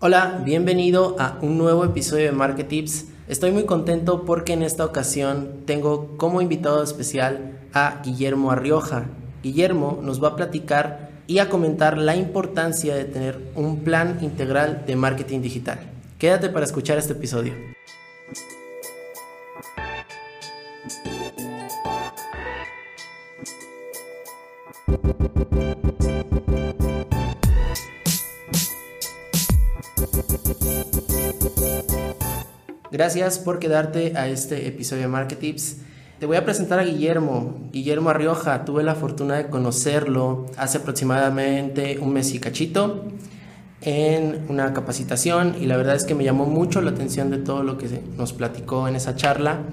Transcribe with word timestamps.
Hola, 0.00 0.42
bienvenido 0.44 1.16
a 1.18 1.40
un 1.42 1.58
nuevo 1.58 1.84
episodio 1.84 2.26
de 2.26 2.30
Market 2.30 2.68
Tips. 2.68 3.06
Estoy 3.26 3.50
muy 3.50 3.64
contento 3.64 4.24
porque 4.24 4.52
en 4.52 4.62
esta 4.62 4.84
ocasión 4.84 5.62
tengo 5.64 6.16
como 6.16 6.40
invitado 6.40 6.84
especial 6.84 7.58
a 7.74 8.00
Guillermo 8.04 8.52
Arrioja. 8.52 9.06
Guillermo 9.42 9.98
nos 10.00 10.22
va 10.22 10.28
a 10.28 10.36
platicar 10.36 11.10
y 11.26 11.40
a 11.40 11.48
comentar 11.48 11.98
la 11.98 12.14
importancia 12.14 12.94
de 12.94 13.06
tener 13.06 13.50
un 13.56 13.80
plan 13.80 14.18
integral 14.22 14.84
de 14.86 14.94
marketing 14.94 15.40
digital. 15.40 15.80
Quédate 16.16 16.48
para 16.48 16.64
escuchar 16.64 16.96
este 16.96 17.14
episodio. 17.14 17.54
Gracias 32.90 33.38
por 33.38 33.58
quedarte 33.58 34.16
a 34.16 34.28
este 34.28 34.66
episodio 34.66 35.02
de 35.02 35.08
Market 35.08 35.38
Tips. 35.38 35.76
Te 36.18 36.24
voy 36.24 36.38
a 36.38 36.44
presentar 36.44 36.78
a 36.78 36.84
Guillermo, 36.84 37.68
Guillermo 37.70 38.08
Arrioja. 38.08 38.64
Tuve 38.64 38.82
la 38.82 38.94
fortuna 38.94 39.36
de 39.36 39.48
conocerlo 39.48 40.46
hace 40.56 40.78
aproximadamente 40.78 41.98
un 41.98 42.14
mes 42.14 42.32
y 42.32 42.38
cachito 42.38 43.04
en 43.82 44.46
una 44.48 44.72
capacitación 44.72 45.54
y 45.60 45.66
la 45.66 45.76
verdad 45.76 45.96
es 45.96 46.04
que 46.04 46.14
me 46.14 46.24
llamó 46.24 46.46
mucho 46.46 46.80
la 46.80 46.92
atención 46.92 47.30
de 47.30 47.36
todo 47.36 47.62
lo 47.62 47.76
que 47.76 48.00
nos 48.16 48.32
platicó 48.32 48.88
en 48.88 48.96
esa 48.96 49.14
charla. 49.16 49.64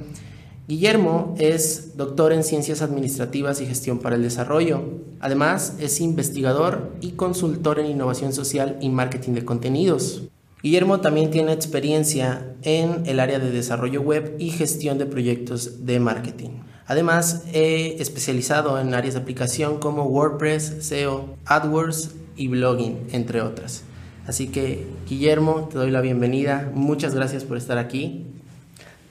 Guillermo 0.67 1.35
es 1.37 1.95
doctor 1.95 2.34
en 2.34 2.43
Ciencias 2.43 2.81
Administrativas 2.81 3.61
y 3.61 3.65
Gestión 3.65 3.99
para 3.99 4.17
el 4.17 4.23
Desarrollo. 4.23 4.84
Además, 5.21 5.77
es 5.79 6.01
investigador 6.01 6.91
y 6.99 7.11
consultor 7.11 7.79
en 7.79 7.85
innovación 7.85 8.34
social 8.34 8.77
y 8.81 8.89
marketing 8.89 9.34
de 9.34 9.45
contenidos. 9.45 10.23
Guillermo 10.65 10.99
también 10.99 11.29
tiene 11.29 11.53
experiencia 11.53 12.55
en 12.63 13.03
el 13.05 13.19
área 13.19 13.37
de 13.37 13.51
desarrollo 13.51 14.01
web 14.01 14.35
y 14.40 14.49
gestión 14.49 14.98
de 14.98 15.05
proyectos 15.05 15.85
de 15.85 15.99
marketing. 15.99 16.63
Además, 16.87 17.43
he 17.53 18.01
especializado 18.01 18.79
en 18.79 18.95
áreas 18.95 19.13
de 19.13 19.20
aplicación 19.20 19.77
como 19.77 20.05
WordPress, 20.05 20.77
SEO, 20.79 21.35
AdWords 21.45 22.15
y 22.35 22.48
blogging, 22.48 22.98
entre 23.12 23.41
otras. 23.41 23.84
Así 24.25 24.48
que, 24.48 24.87
Guillermo, 25.07 25.70
te 25.71 25.77
doy 25.77 25.91
la 25.91 26.01
bienvenida. 26.01 26.71
Muchas 26.73 27.13
gracias 27.13 27.43
por 27.43 27.57
estar 27.57 27.77
aquí. 27.77 28.25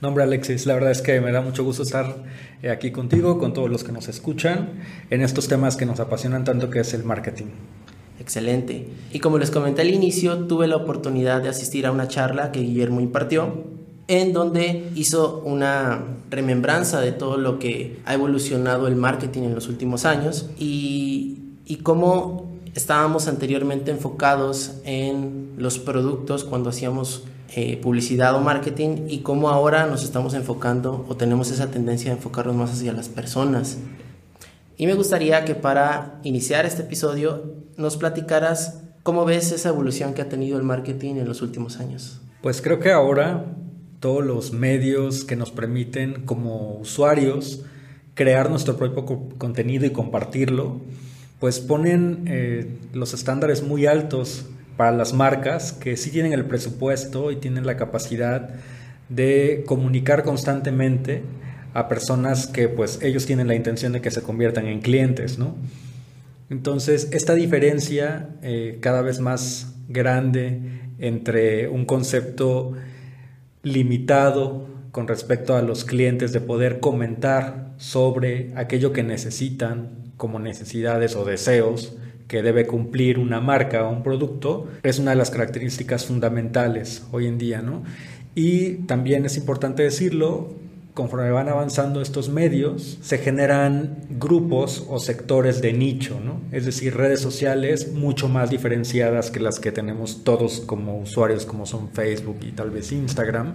Nombre 0.00 0.24
Alexis, 0.24 0.66
la 0.66 0.74
verdad 0.74 0.90
es 0.90 1.02
que 1.02 1.20
me 1.20 1.30
da 1.30 1.40
mucho 1.40 1.62
gusto 1.62 1.84
estar 1.84 2.16
eh, 2.64 2.70
aquí 2.70 2.90
contigo, 2.90 3.38
con 3.38 3.52
todos 3.52 3.70
los 3.70 3.84
que 3.84 3.92
nos 3.92 4.08
escuchan, 4.08 4.70
en 5.08 5.22
estos 5.22 5.46
temas 5.46 5.76
que 5.76 5.86
nos 5.86 6.00
apasionan 6.00 6.42
tanto 6.42 6.68
que 6.68 6.80
es 6.80 6.94
el 6.94 7.04
marketing. 7.04 7.46
Excelente. 8.20 8.88
Y 9.12 9.18
como 9.18 9.38
les 9.38 9.50
comenté 9.50 9.82
al 9.82 9.90
inicio, 9.90 10.46
tuve 10.46 10.66
la 10.66 10.76
oportunidad 10.76 11.42
de 11.42 11.48
asistir 11.48 11.86
a 11.86 11.92
una 11.92 12.08
charla 12.08 12.52
que 12.52 12.60
Guillermo 12.60 13.00
impartió, 13.00 13.64
en 14.06 14.32
donde 14.32 14.90
hizo 14.94 15.42
una 15.44 16.04
remembranza 16.30 17.00
de 17.00 17.12
todo 17.12 17.38
lo 17.38 17.58
que 17.58 18.00
ha 18.04 18.14
evolucionado 18.14 18.86
el 18.86 18.96
marketing 18.96 19.42
en 19.42 19.54
los 19.54 19.68
últimos 19.68 20.04
años 20.04 20.50
y, 20.58 21.38
y 21.64 21.76
cómo 21.76 22.54
estábamos 22.74 23.28
anteriormente 23.28 23.90
enfocados 23.90 24.74
en 24.84 25.52
los 25.56 25.78
productos 25.78 26.44
cuando 26.44 26.70
hacíamos 26.70 27.24
eh, 27.56 27.76
publicidad 27.76 28.34
o 28.34 28.40
marketing 28.40 29.06
y 29.08 29.18
cómo 29.18 29.48
ahora 29.48 29.86
nos 29.86 30.02
estamos 30.02 30.34
enfocando 30.34 31.06
o 31.08 31.16
tenemos 31.16 31.52
esa 31.52 31.70
tendencia 31.70 32.10
de 32.10 32.16
enfocarnos 32.16 32.56
más 32.56 32.72
hacia 32.72 32.92
las 32.92 33.08
personas. 33.08 33.78
Y 34.76 34.86
me 34.86 34.94
gustaría 34.94 35.44
que 35.44 35.54
para 35.54 36.20
iniciar 36.24 36.66
este 36.66 36.82
episodio 36.82 37.54
nos 37.76 37.96
platicaras 37.96 38.82
cómo 39.02 39.24
ves 39.24 39.52
esa 39.52 39.68
evolución 39.68 40.14
que 40.14 40.22
ha 40.22 40.28
tenido 40.28 40.58
el 40.58 40.64
marketing 40.64 41.16
en 41.16 41.28
los 41.28 41.42
últimos 41.42 41.78
años. 41.78 42.20
Pues 42.42 42.60
creo 42.60 42.80
que 42.80 42.90
ahora 42.90 43.44
todos 44.00 44.24
los 44.24 44.52
medios 44.52 45.24
que 45.24 45.36
nos 45.36 45.50
permiten 45.50 46.24
como 46.24 46.78
usuarios 46.78 47.64
crear 48.14 48.50
nuestro 48.50 48.76
propio 48.76 49.04
contenido 49.38 49.86
y 49.86 49.90
compartirlo, 49.90 50.80
pues 51.40 51.60
ponen 51.60 52.24
eh, 52.26 52.78
los 52.92 53.14
estándares 53.14 53.62
muy 53.62 53.86
altos 53.86 54.46
para 54.76 54.92
las 54.92 55.12
marcas 55.12 55.72
que 55.72 55.96
sí 55.96 56.10
tienen 56.10 56.32
el 56.32 56.46
presupuesto 56.46 57.30
y 57.30 57.36
tienen 57.36 57.66
la 57.66 57.76
capacidad 57.76 58.50
de 59.08 59.64
comunicar 59.66 60.24
constantemente 60.24 61.22
a 61.74 61.88
personas 61.88 62.46
que 62.46 62.68
pues 62.68 63.00
ellos 63.02 63.26
tienen 63.26 63.48
la 63.48 63.56
intención 63.56 63.92
de 63.92 64.00
que 64.00 64.12
se 64.12 64.22
conviertan 64.22 64.66
en 64.66 64.80
clientes, 64.80 65.38
¿no? 65.38 65.56
Entonces, 66.48 67.08
esta 67.12 67.34
diferencia 67.34 68.30
eh, 68.42 68.78
cada 68.80 69.02
vez 69.02 69.18
más 69.18 69.74
grande 69.88 70.60
entre 70.98 71.68
un 71.68 71.84
concepto 71.84 72.72
limitado 73.62 74.68
con 74.92 75.08
respecto 75.08 75.56
a 75.56 75.62
los 75.62 75.84
clientes 75.84 76.32
de 76.32 76.40
poder 76.40 76.78
comentar 76.78 77.72
sobre 77.76 78.52
aquello 78.54 78.92
que 78.92 79.02
necesitan 79.02 80.12
como 80.16 80.38
necesidades 80.38 81.16
o 81.16 81.24
deseos 81.24 81.96
que 82.28 82.42
debe 82.42 82.66
cumplir 82.66 83.18
una 83.18 83.40
marca 83.40 83.84
o 83.84 83.90
un 83.90 84.04
producto 84.04 84.68
es 84.84 85.00
una 85.00 85.10
de 85.10 85.16
las 85.16 85.30
características 85.30 86.06
fundamentales 86.06 87.04
hoy 87.10 87.26
en 87.26 87.36
día, 87.36 87.62
¿no? 87.62 87.82
Y 88.36 88.74
también 88.86 89.24
es 89.26 89.36
importante 89.36 89.82
decirlo, 89.82 90.54
conforme 90.94 91.30
van 91.32 91.48
avanzando 91.48 92.00
estos 92.00 92.28
medios, 92.28 92.98
se 93.02 93.18
generan 93.18 93.98
grupos 94.10 94.86
o 94.88 95.00
sectores 95.00 95.60
de 95.60 95.72
nicho, 95.72 96.20
¿no? 96.24 96.40
Es 96.52 96.64
decir, 96.64 96.96
redes 96.96 97.20
sociales 97.20 97.92
mucho 97.92 98.28
más 98.28 98.48
diferenciadas 98.48 99.32
que 99.32 99.40
las 99.40 99.58
que 99.58 99.72
tenemos 99.72 100.22
todos 100.22 100.60
como 100.60 100.96
usuarios, 100.96 101.46
como 101.46 101.66
son 101.66 101.90
Facebook 101.90 102.38
y 102.42 102.52
tal 102.52 102.70
vez 102.70 102.92
Instagram. 102.92 103.54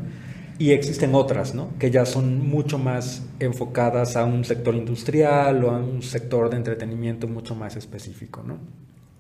Y 0.59 0.71
existen 0.71 1.15
otras, 1.15 1.55
¿no? 1.55 1.69
Que 1.79 1.89
ya 1.89 2.05
son 2.05 2.45
mucho 2.45 2.77
más 2.77 3.23
enfocadas 3.39 4.17
a 4.17 4.25
un 4.25 4.43
sector 4.43 4.75
industrial 4.75 5.63
o 5.63 5.71
a 5.71 5.77
un 5.79 6.01
sector 6.01 6.49
de 6.49 6.57
entretenimiento 6.57 7.29
mucho 7.29 7.55
más 7.55 7.77
específico, 7.77 8.43
¿no? 8.45 8.57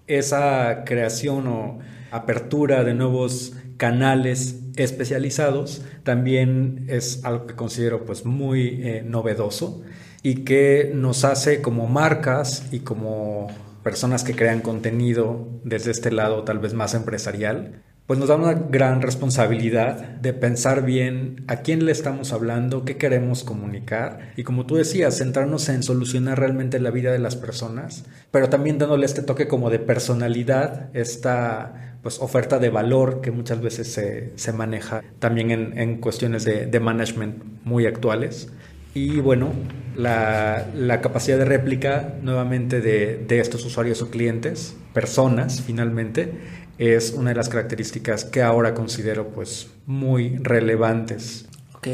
Esa 0.07 0.83
creación 0.85 1.47
o 1.47 1.79
apertura 2.11 2.83
de 2.83 2.93
nuevos 2.93 3.53
canales 3.77 4.68
especializados 4.83 5.81
también 6.03 6.85
es 6.87 7.23
algo 7.23 7.47
que 7.47 7.55
considero 7.55 8.05
pues 8.05 8.25
muy 8.25 8.81
eh, 8.81 9.03
novedoso 9.05 9.83
y 10.23 10.43
que 10.43 10.91
nos 10.93 11.25
hace 11.25 11.61
como 11.61 11.87
marcas 11.87 12.65
y 12.71 12.79
como 12.79 13.47
personas 13.83 14.23
que 14.23 14.35
crean 14.35 14.61
contenido 14.61 15.47
desde 15.63 15.91
este 15.91 16.11
lado 16.11 16.43
tal 16.43 16.59
vez 16.59 16.73
más 16.73 16.93
empresarial 16.93 17.83
pues 18.09 18.17
nos 18.17 18.29
da 18.29 18.37
una 18.37 18.55
gran 18.55 19.03
responsabilidad 19.03 19.99
de 19.99 20.33
pensar 20.33 20.83
bien 20.83 21.43
a 21.45 21.57
quién 21.57 21.85
le 21.85 21.91
estamos 21.91 22.33
hablando, 22.33 22.83
qué 22.83 22.97
queremos 22.97 23.43
comunicar 23.43 24.31
y 24.35 24.41
como 24.41 24.65
tú 24.65 24.77
decías, 24.77 25.19
centrarnos 25.19 25.69
en 25.69 25.83
solucionar 25.83 26.39
realmente 26.39 26.79
la 26.79 26.89
vida 26.89 27.11
de 27.11 27.19
las 27.19 27.35
personas, 27.35 28.05
pero 28.31 28.49
también 28.49 28.79
dándole 28.79 29.05
este 29.05 29.21
toque 29.21 29.47
como 29.47 29.69
de 29.69 29.77
personalidad, 29.77 30.89
esta 30.95 31.97
pues 32.01 32.17
oferta 32.19 32.57
de 32.57 32.71
valor 32.71 33.21
que 33.21 33.29
muchas 33.29 33.61
veces 33.61 33.93
se, 34.35 34.53
maneja 34.53 35.03
también 35.19 35.51
en, 35.51 35.97
cuestiones 36.01 36.45
de, 36.45 36.79
management 36.79 37.43
muy 37.63 37.85
actuales. 37.85 38.49
Y 38.95 39.19
bueno, 39.19 39.51
la, 39.95 40.99
capacidad 41.03 41.37
de 41.37 41.45
réplica 41.45 42.15
nuevamente 42.23 42.81
de, 42.81 43.23
de 43.27 43.39
estos 43.39 43.63
usuarios 43.65 44.01
o 44.01 44.09
clientes, 44.09 44.75
personas 44.95 45.61
finalmente, 45.61 46.33
es 46.79 47.11
una 47.11 47.31
de 47.31 47.35
las 47.35 47.49
características 47.49 48.23
que 48.23 48.41
ahora 48.41 48.73
considero 48.73 49.27
pues 49.27 49.67
muy 49.85 50.37
relevantes. 50.37 51.45
Ok, 51.75 51.87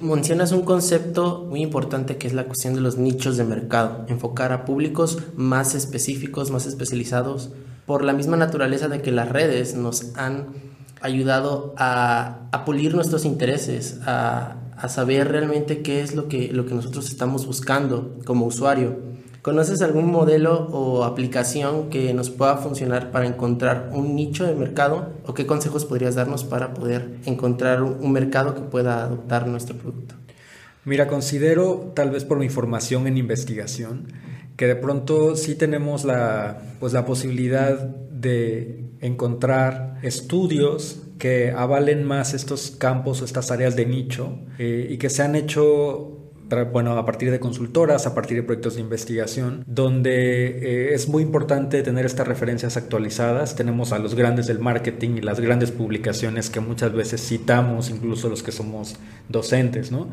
mencionas 0.00 0.52
un 0.52 0.62
concepto 0.62 1.46
muy 1.48 1.62
importante 1.62 2.16
que 2.16 2.26
es 2.26 2.32
la 2.32 2.44
cuestión 2.44 2.74
de 2.74 2.80
los 2.80 2.96
nichos 2.96 3.36
de 3.36 3.44
mercado, 3.44 4.04
enfocar 4.08 4.52
a 4.52 4.64
públicos 4.64 5.18
más 5.36 5.74
específicos, 5.74 6.50
más 6.50 6.66
especializados, 6.66 7.50
por 7.86 8.04
la 8.04 8.12
misma 8.12 8.36
naturaleza 8.36 8.88
de 8.88 9.02
que 9.02 9.12
las 9.12 9.28
redes 9.28 9.74
nos 9.74 10.16
han 10.16 10.48
ayudado 11.00 11.74
a, 11.76 12.50
pulir 12.64 12.94
nuestros 12.94 13.24
intereses, 13.24 13.98
a, 14.06 14.56
a, 14.76 14.88
saber 14.88 15.28
realmente 15.28 15.82
qué 15.82 16.00
es 16.00 16.14
lo 16.14 16.28
que, 16.28 16.52
lo 16.52 16.66
que 16.66 16.74
nosotros 16.74 17.08
estamos 17.08 17.46
buscando 17.46 18.18
como 18.24 18.46
usuario. 18.46 19.09
¿Conoces 19.42 19.80
algún 19.80 20.10
modelo 20.10 20.68
o 20.70 21.04
aplicación 21.04 21.88
que 21.88 22.12
nos 22.12 22.28
pueda 22.28 22.58
funcionar 22.58 23.10
para 23.10 23.26
encontrar 23.26 23.90
un 23.92 24.14
nicho 24.14 24.46
de 24.46 24.54
mercado? 24.54 25.14
¿O 25.24 25.32
qué 25.32 25.46
consejos 25.46 25.86
podrías 25.86 26.14
darnos 26.14 26.44
para 26.44 26.74
poder 26.74 27.16
encontrar 27.24 27.82
un 27.82 28.12
mercado 28.12 28.54
que 28.54 28.60
pueda 28.60 29.02
adoptar 29.02 29.46
nuestro 29.46 29.78
producto? 29.78 30.14
Mira, 30.84 31.06
considero, 31.06 31.92
tal 31.94 32.10
vez 32.10 32.24
por 32.24 32.38
mi 32.38 32.50
formación 32.50 33.06
en 33.06 33.16
investigación, 33.16 34.08
que 34.56 34.66
de 34.66 34.76
pronto 34.76 35.36
sí 35.36 35.54
tenemos 35.54 36.04
la, 36.04 36.60
pues, 36.78 36.92
la 36.92 37.06
posibilidad 37.06 37.78
de 37.78 38.90
encontrar 39.00 40.00
estudios 40.02 41.00
que 41.18 41.50
avalen 41.50 42.04
más 42.04 42.34
estos 42.34 42.70
campos 42.72 43.22
o 43.22 43.24
estas 43.24 43.50
áreas 43.50 43.74
de 43.74 43.86
nicho 43.86 44.38
eh, 44.58 44.88
y 44.90 44.98
que 44.98 45.08
se 45.08 45.22
han 45.22 45.34
hecho 45.34 46.19
bueno, 46.72 46.96
a 46.98 47.06
partir 47.06 47.30
de 47.30 47.40
consultoras, 47.40 48.06
a 48.06 48.14
partir 48.14 48.36
de 48.36 48.42
proyectos 48.42 48.74
de 48.74 48.80
investigación, 48.80 49.64
donde 49.66 50.90
eh, 50.90 50.94
es 50.94 51.08
muy 51.08 51.22
importante 51.22 51.82
tener 51.82 52.06
estas 52.06 52.26
referencias 52.26 52.76
actualizadas. 52.76 53.54
Tenemos 53.54 53.92
a 53.92 53.98
los 53.98 54.14
grandes 54.14 54.46
del 54.46 54.58
marketing 54.58 55.16
y 55.16 55.20
las 55.20 55.40
grandes 55.40 55.70
publicaciones 55.70 56.50
que 56.50 56.60
muchas 56.60 56.92
veces 56.92 57.26
citamos, 57.26 57.90
incluso 57.90 58.28
los 58.28 58.42
que 58.42 58.52
somos 58.52 58.96
docentes, 59.28 59.92
¿no? 59.92 60.08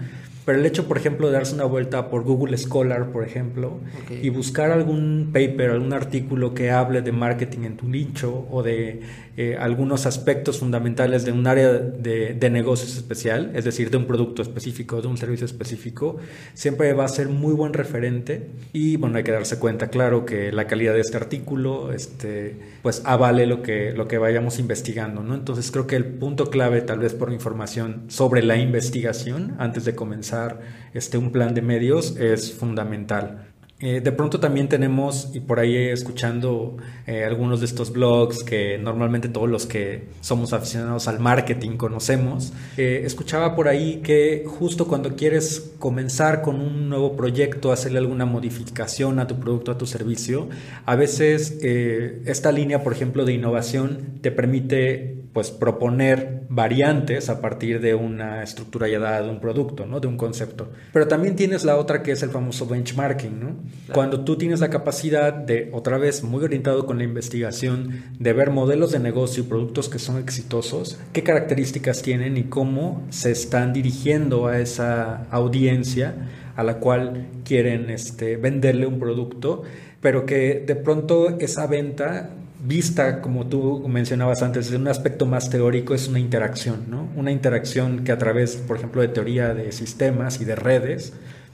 Pero 0.48 0.60
el 0.60 0.66
hecho, 0.66 0.88
por 0.88 0.98
ejemplo, 0.98 1.28
de 1.28 1.34
darse 1.34 1.56
una 1.56 1.66
vuelta 1.66 2.10
por 2.10 2.24
Google 2.24 2.57
Scholar, 2.57 3.12
por 3.12 3.25
ejemplo, 3.25 3.81
y 4.10 4.30
buscar 4.30 4.72
algún 4.72 5.31
paper, 5.34 5.72
algún 5.72 5.92
artículo 5.92 6.54
que 6.54 6.72
hable 6.72 7.01
de 7.01 7.12
marketing 7.12 7.66
en 7.66 7.75
tu 7.75 7.89
nicho 7.89 8.48
o 8.50 8.63
de 8.63 9.01
eh, 9.36 9.57
algunos 9.60 10.06
aspectos 10.06 10.60
fundamentales 10.60 11.25
de 11.25 11.34
un 11.34 11.48
área 11.48 11.74
de, 11.74 12.34
de, 12.34 12.50
negocios 12.50 12.95
especial, 12.95 13.51
es 13.56 13.66
decir, 13.66 13.92
de 13.92 13.98
un 13.98 14.06
producto 14.06 14.42
específico, 14.42 15.01
de 15.01 15.10
un 15.10 15.18
servicio 15.18 15.45
específico, 15.45 16.16
siempre 16.53 16.94
va 16.94 17.06
a 17.06 17.07
ser 17.07 17.29
muy 17.29 17.53
buen 17.53 17.74
referente. 17.74 18.47
Y 18.74 18.97
bueno, 18.97 19.18
hay 19.18 19.24
que 19.24 19.31
darse 19.31 19.59
cuenta, 19.59 19.88
claro, 19.88 20.25
que 20.25 20.51
la 20.51 20.68
calidad 20.68 20.94
de 20.94 21.01
este 21.01 21.18
artículo, 21.18 21.91
este, 21.91 22.56
pues 22.81 23.01
avale 23.06 23.45
lo 23.45 23.62
que, 23.62 23.91
lo 23.91 24.07
que 24.07 24.18
vayamos 24.18 24.59
investigando, 24.59 25.24
¿no? 25.24 25.35
Entonces 25.35 25.71
creo 25.71 25.88
que 25.88 25.95
el 25.95 26.06
punto 26.06 26.50
clave, 26.50 26.81
tal 26.81 27.00
vez 27.00 27.13
por 27.13 27.31
información 27.31 28.06
sobre 28.07 28.44
la 28.44 28.57
investigación, 28.57 29.56
antes 29.59 29.85
de 29.85 29.95
comenzar 29.95 30.59
este, 30.94 31.18
un 31.18 31.31
plan 31.31 31.53
de 31.53 31.62
medios 31.62 32.18
es 32.18 32.53
fundamental. 32.53 33.47
Eh, 33.79 34.01
de 34.01 34.12
pronto 34.12 34.39
también 34.39 34.68
tenemos, 34.68 35.29
y 35.35 35.39
por 35.39 35.59
ahí 35.59 35.75
escuchando 35.75 36.77
eh, 37.06 37.24
algunos 37.24 37.59
de 37.59 37.68
estos 37.68 37.91
blogs 37.91 38.44
que 38.44 38.79
normalmente 38.79 39.29
todos 39.29 39.47
los 39.47 39.68
que 39.68 40.06
somos 40.21 40.51
aficionados 40.51 41.07
al 41.07 41.19
marketing 41.19 41.77
conocemos, 41.77 42.53
eh, 42.77 43.03
escuchaba 43.06 43.56
por 43.56 43.68
ahí 43.68 43.97
que 43.97 44.45
justo 44.47 44.88
cuando 44.88 45.15
quieres 45.15 45.74
comenzar 45.77 46.41
con 46.41 46.59
un 46.59 46.89
nuevo 46.89 47.15
proyecto, 47.15 47.71
hacerle 47.71 48.00
alguna 48.00 48.25
modificación 48.25 49.19
a 49.19 49.27
tu 49.27 49.39
producto, 49.39 49.71
a 49.71 49.77
tu 49.77 49.85
servicio, 49.85 50.50
a 50.85 50.95
veces 50.95 51.59
esta 51.62 52.51
línea, 52.51 52.83
por 52.83 52.94
ejemplo, 52.94 53.25
de 53.25 53.33
innovación 53.33 54.19
te 54.21 54.31
permite 54.31 55.17
pues 55.38 55.51
proponer 55.51 56.45
variantes 56.50 57.30
a 57.30 57.42
partir 57.42 57.80
de 57.80 57.94
una 57.94 58.42
estructura 58.42 58.88
ya 58.88 58.98
dada 58.98 59.22
de 59.22 59.30
un 59.30 59.39
producto, 59.39 59.86
¿no? 59.86 60.00
De 60.00 60.07
un 60.07 60.18
concepto. 60.18 60.72
Pero 60.92 61.07
también 61.07 61.36
tienes 61.36 61.63
la 61.63 61.78
otra 61.78 62.01
que 62.01 62.12
es 62.12 62.24
el 62.24 62.31
famoso 62.31 62.66
benchmarking, 62.66 63.39
¿no? 63.39 63.56
Cuando 63.94 64.22
tú 64.22 64.36
tienes 64.36 64.62
la 64.62 64.72
capacidad 64.72 65.31
de, 65.31 65.69
otra 65.74 66.00
vez, 66.00 66.24
muy 66.24 66.44
orientado 66.44 66.88
con 66.88 66.98
la 66.98 67.04
investigación, 67.04 68.16
de 68.18 68.34
ver 68.34 68.50
modelos 68.50 68.92
de 68.92 68.98
negocio 68.98 69.44
y 69.44 69.45
productos 69.45 69.89
que 69.89 70.00
son 70.00 70.18
exitosos, 70.18 70.98
qué 71.13 71.22
características 71.22 72.01
tienen 72.01 72.36
y 72.36 72.45
cómo 72.45 73.06
se 73.12 73.30
están 73.30 73.74
dirigiendo 73.74 74.48
a 74.48 74.57
esa 74.57 75.28
audiencia 75.30 76.16
a 76.56 76.63
la 76.63 76.80
cual 76.80 77.28
quieren 77.45 77.92
este, 77.92 78.38
venderle 78.38 78.88
un 78.88 78.98
producto, 78.98 79.62
pero 80.01 80.25
que 80.25 80.63
de 80.66 80.75
pronto 80.75 81.38
esa 81.38 81.68
venta 81.68 82.31
vista, 82.68 83.22
como 83.22 83.48
tú 83.48 83.88
mencionabas 83.88 84.42
antes, 84.44 84.66
desde 84.66 84.78
un 84.78 84.88
aspecto 84.88 85.25
más 85.25 85.50
teórico, 85.50 85.94
es 85.94 86.08
una 86.08 86.19
interacción, 86.19 86.86
¿no? 86.90 87.10
Una 87.16 87.31
interacción 87.31 88.04
que 88.04 88.12
a 88.12 88.18
través, 88.18 88.58
por 88.58 88.78
ejemplo, 88.78 89.02
de 89.02 89.08
teoría 89.08 89.54
de 89.54 89.72
sistemas 89.72 90.42
y 90.42 90.46
de 90.46 90.56
redes, 90.56 91.14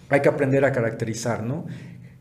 hay 0.10 0.22
que 0.22 0.30
aprender 0.30 0.66
a 0.66 0.72
caracterizar, 0.72 1.44
¿no? 1.44 1.66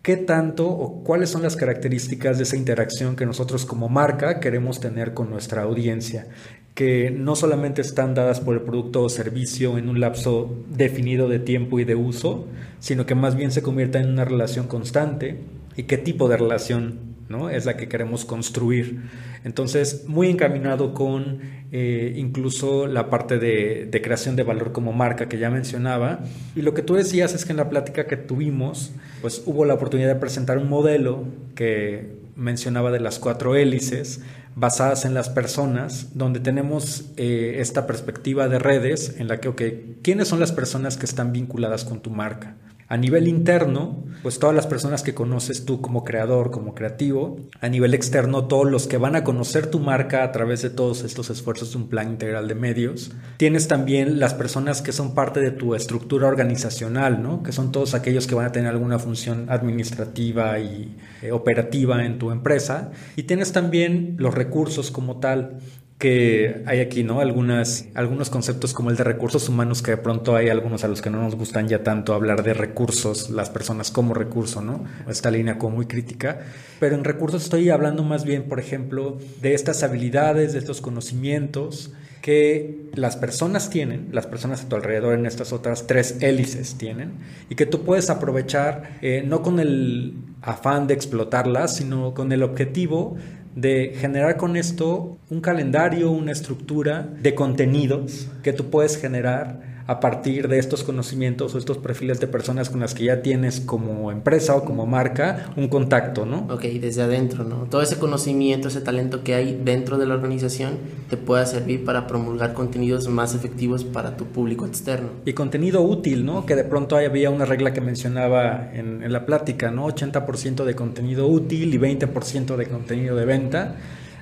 ¿Qué 0.03 0.17
tanto 0.17 0.69
o 0.69 1.05
cuáles 1.05 1.31
son 1.31 1.43
las 1.43 1.56
características 1.56 2.37
de 2.37 2.43
esa 2.43 2.56
interacción 2.56 3.15
que 3.15 3.25
nosotros 3.25 3.65
como 3.65 3.89
marca 3.89 4.41
queremos 4.41 4.81
tener 4.81 5.15
con 5.15 5.31
nuestra 5.31 5.62
audiencia? 5.62 6.27
que 6.75 7.11
no 7.11 7.37
solamente 7.37 7.83
están 7.83 8.15
dadas 8.15 8.41
por 8.41 8.55
el 8.55 8.62
producto 8.62 9.03
o 9.03 9.09
servicio 9.11 9.77
en 9.77 9.91
un 9.91 10.00
lapso 10.00 10.56
definido 10.71 11.29
de 11.29 11.38
tiempo 11.38 11.79
y 11.81 11.85
de 11.85 11.95
uso, 11.95 12.47
sino 12.81 13.05
que 13.05 13.15
más 13.15 13.37
bien 13.37 13.50
se 13.50 13.62
convierta 13.62 14.00
en 14.00 14.09
una 14.09 14.25
relación 14.25 14.69
constante 14.69 15.38
y 15.77 15.83
qué 15.83 15.99
tipo 15.99 16.29
de 16.29 16.38
relación 16.38 17.12
es 17.50 17.64
la 17.67 17.76
que 17.76 17.88
queremos 17.88 18.25
construir. 18.25 19.02
Entonces, 19.44 20.05
muy 20.06 20.29
encaminado 20.29 20.94
con 20.94 21.40
eh, 21.73 22.12
incluso 22.17 22.87
la 22.87 23.08
parte 23.08 23.38
de, 23.38 23.88
creación 24.02 24.37
de 24.37 24.43
valor 24.43 24.73
como 24.73 24.93
marca 24.93 25.29
que 25.29 25.38
ya 25.38 25.50
mencionaba. 25.50 26.20
Y 26.55 26.62
lo 26.62 26.75
que 26.75 26.82
tú 26.82 26.94
decías 26.94 27.34
es 27.34 27.44
que 27.44 27.52
en 27.52 27.56
la 27.56 27.69
plática 27.70 28.06
que 28.06 28.17
tuvimos, 28.17 28.93
pues 29.20 29.43
hubo 29.46 29.64
la 29.64 29.75
oportunidad 29.75 30.08
de 30.08 30.20
presentar 30.20 30.58
un 30.58 30.69
modelo 30.69 31.25
que 31.55 32.20
mencionaba 32.37 32.90
de 32.90 33.00
las 33.00 33.19
cuatro 33.19 33.56
hélices 33.56 34.20
basadas 34.55 35.05
en 35.05 35.14
las 35.14 35.31
personas, 35.31 36.08
donde 36.14 36.40
tenemos 36.40 37.06
eh, 37.17 37.56
esta 37.58 37.87
perspectiva 37.87 38.49
de 38.49 38.58
redes 38.58 39.17
en 39.19 39.28
la 39.28 39.40
que, 39.40 39.49
ok, 39.49 39.62
¿quiénes 40.02 40.28
son 40.28 40.40
las 40.40 40.52
personas 40.52 40.96
que 40.96 41.06
están 41.06 41.32
vinculadas 41.32 41.85
con 41.85 42.00
tu 42.00 42.11
marca? 42.11 42.56
A 42.93 42.99
nivel 42.99 43.27
interno, 43.27 44.05
pues 44.23 44.39
todas 44.39 44.55
las 44.55 44.67
personas 44.67 45.03
que 45.03 45.15
conoces 45.15 45.65
tú 45.65 45.81
como 45.81 46.05
creador, 46.05 46.50
como 46.50 46.75
creativo. 46.75 47.39
A 47.62 47.71
nivel 47.71 47.94
externo, 47.94 48.49
todos 48.49 48.71
los 48.71 48.87
que 48.87 48.99
van 48.99 49.17
a 49.17 49.25
conocer 49.25 49.69
tu 49.69 49.79
marca 49.79 50.23
a 50.23 50.31
través 50.31 50.61
de 50.61 50.69
todos 50.69 51.03
estos 51.03 51.31
esfuerzos 51.31 51.73
de 51.73 51.79
un 51.79 51.89
plan 51.89 52.11
integral 52.11 52.49
de 52.49 52.55
medios. 52.55 53.12
Tienes 53.39 53.67
también 53.67 54.21
las 54.21 54.35
personas 54.35 54.83
que 54.83 54.93
son 54.93 55.15
parte 55.15 55.41
de 55.41 55.53
tu 55.53 55.75
estructura 55.75 56.29
organizacional, 56.29 57.23
¿no? 57.23 57.43
Que 57.43 57.53
son 57.53 57.73
todos 57.73 57.94
aquellos 57.94 58.27
que 58.27 58.35
van 58.35 58.44
a 58.44 58.53
tener 58.53 58.69
alguna 58.69 58.99
función 58.99 59.47
administrativa 59.49 60.59
y 60.59 60.95
eh, 61.23 61.33
operativa 61.33 62.05
en 62.05 62.19
tu 62.19 62.31
empresa. 62.31 62.91
Y 63.17 63.23
tienes 63.23 63.53
también 63.53 64.17
los 64.19 64.35
recursos 64.35 64.91
como 64.91 65.19
tal 65.19 65.61
que 66.02 66.64
hay 66.66 66.81
aquí, 66.81 67.04
¿no? 67.04 67.20
Algunas, 67.20 67.87
algunos 67.94 68.28
conceptos 68.28 68.75
como 68.75 68.90
el 68.90 68.96
de 68.96 69.04
recursos 69.04 69.49
humanos 69.49 69.82
que 69.82 69.93
de 69.93 69.96
pronto 69.99 70.34
hay 70.34 70.49
algunos 70.49 70.82
a 70.82 70.88
los 70.88 71.00
que 71.00 71.10
no 71.10 71.22
nos 71.22 71.37
gustan 71.37 71.69
ya 71.69 71.84
tanto 71.84 72.12
hablar 72.12 72.43
de 72.43 72.54
recursos, 72.54 73.31
las 73.31 73.50
personas 73.50 73.93
como 73.93 74.12
recurso, 74.12 74.62
¿no? 74.62 74.82
Esta 75.08 75.31
línea 75.31 75.58
como 75.58 75.76
muy 75.76 75.87
crítica. 75.87 76.40
Pero 76.81 76.96
en 76.96 77.04
recursos 77.04 77.44
estoy 77.44 77.70
hablando 77.70 78.02
más 78.02 78.25
bien, 78.25 78.49
por 78.49 78.58
ejemplo, 78.58 79.16
de 79.40 79.54
estas 79.54 79.84
habilidades, 79.84 80.54
de 80.54 80.58
estos 80.58 80.81
conocimientos 80.81 81.93
que 82.20 82.88
las 82.94 83.14
personas 83.14 83.70
tienen, 83.70 84.08
las 84.10 84.26
personas 84.26 84.64
a 84.64 84.69
tu 84.69 84.75
alrededor 84.75 85.16
en 85.16 85.25
estas 85.25 85.52
otras 85.52 85.87
tres 85.87 86.16
hélices 86.20 86.75
tienen, 86.75 87.12
y 87.49 87.54
que 87.54 87.64
tú 87.64 87.84
puedes 87.84 88.10
aprovechar 88.10 88.99
eh, 89.02 89.22
no 89.25 89.43
con 89.43 89.60
el 89.60 90.14
afán 90.40 90.88
de 90.88 90.94
explotarlas, 90.94 91.76
sino 91.76 92.12
con 92.12 92.32
el 92.32 92.43
objetivo 92.43 93.16
de 93.54 93.94
generar 93.96 94.37
con 94.37 94.56
esto 94.56 95.19
un 95.31 95.40
calendario, 95.40 96.10
una 96.10 96.32
estructura 96.32 97.08
de 97.20 97.34
contenidos 97.34 98.28
que 98.43 98.52
tú 98.52 98.70
puedes 98.70 98.96
generar 98.96 99.72
a 99.87 100.00
partir 100.00 100.49
de 100.49 100.58
estos 100.58 100.84
conocimientos 100.84 101.55
o 101.55 101.58
estos 101.58 101.79
perfiles 101.79 102.20
de 102.20 102.26
personas 102.26 102.70
con 102.70 102.81
las 102.81 102.94
que 102.94 103.05
ya 103.05 103.23
tienes 103.23 103.61
como 103.61 104.12
empresa 104.12 104.55
o 104.56 104.64
como 104.64 104.87
marca 104.87 105.50
un 105.56 105.69
contacto, 105.69 106.25
¿no? 106.26 106.46
Ok, 106.50 106.62
desde 106.62 107.02
adentro, 107.02 107.44
¿no? 107.44 107.67
Todo 107.70 107.82
ese 107.82 107.99
conocimiento, 107.99 108.69
ese 108.69 108.81
talento 108.81 109.23
que 109.23 109.34
hay 109.34 109.61
dentro 109.64 109.99
de 109.99 110.06
la 110.06 110.14
organización 110.14 110.79
te 111.11 111.17
pueda 111.17 111.44
servir 111.46 111.84
para 111.84 112.06
promulgar 112.06 112.55
contenidos 112.55 113.08
más 113.08 113.34
efectivos 113.34 113.84
para 113.84 114.16
tu 114.16 114.26
público 114.26 114.66
externo. 114.66 115.09
Y 115.25 115.33
contenido 115.33 115.83
útil, 115.83 116.25
¿no? 116.25 116.47
Que 116.47 116.54
de 116.54 116.64
pronto 116.64 116.97
había 116.97 117.30
una 117.30 117.45
regla 117.45 117.73
que 117.73 117.80
mencionaba 117.80 118.71
en, 118.73 119.02
en 119.02 119.12
la 119.12 119.26
plática, 119.26 119.71
¿no? 119.71 119.87
80% 119.88 120.64
de 120.64 120.75
contenido 120.75 121.26
útil 121.26 121.75
y 121.75 121.78
20% 121.78 122.57
de 122.57 122.66
contenido 122.66 123.16
de 123.16 123.25
venta 123.25 123.76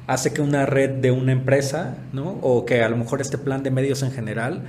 hace 0.07 0.33
que 0.33 0.43
una 0.43 0.67
red 0.67 0.91
de 0.91 1.13
una 1.13 1.31
empresa, 1.31 1.99
¿no? 2.13 2.39
O 2.43 2.65
que 2.65 2.83
a 2.83 2.89
lo 2.89 2.97
mejor 2.97 3.21
este 3.21 3.39
plan 3.39 3.63
de 3.63 3.71
medios 3.71 4.03
en 4.03 4.11
general 4.11 4.65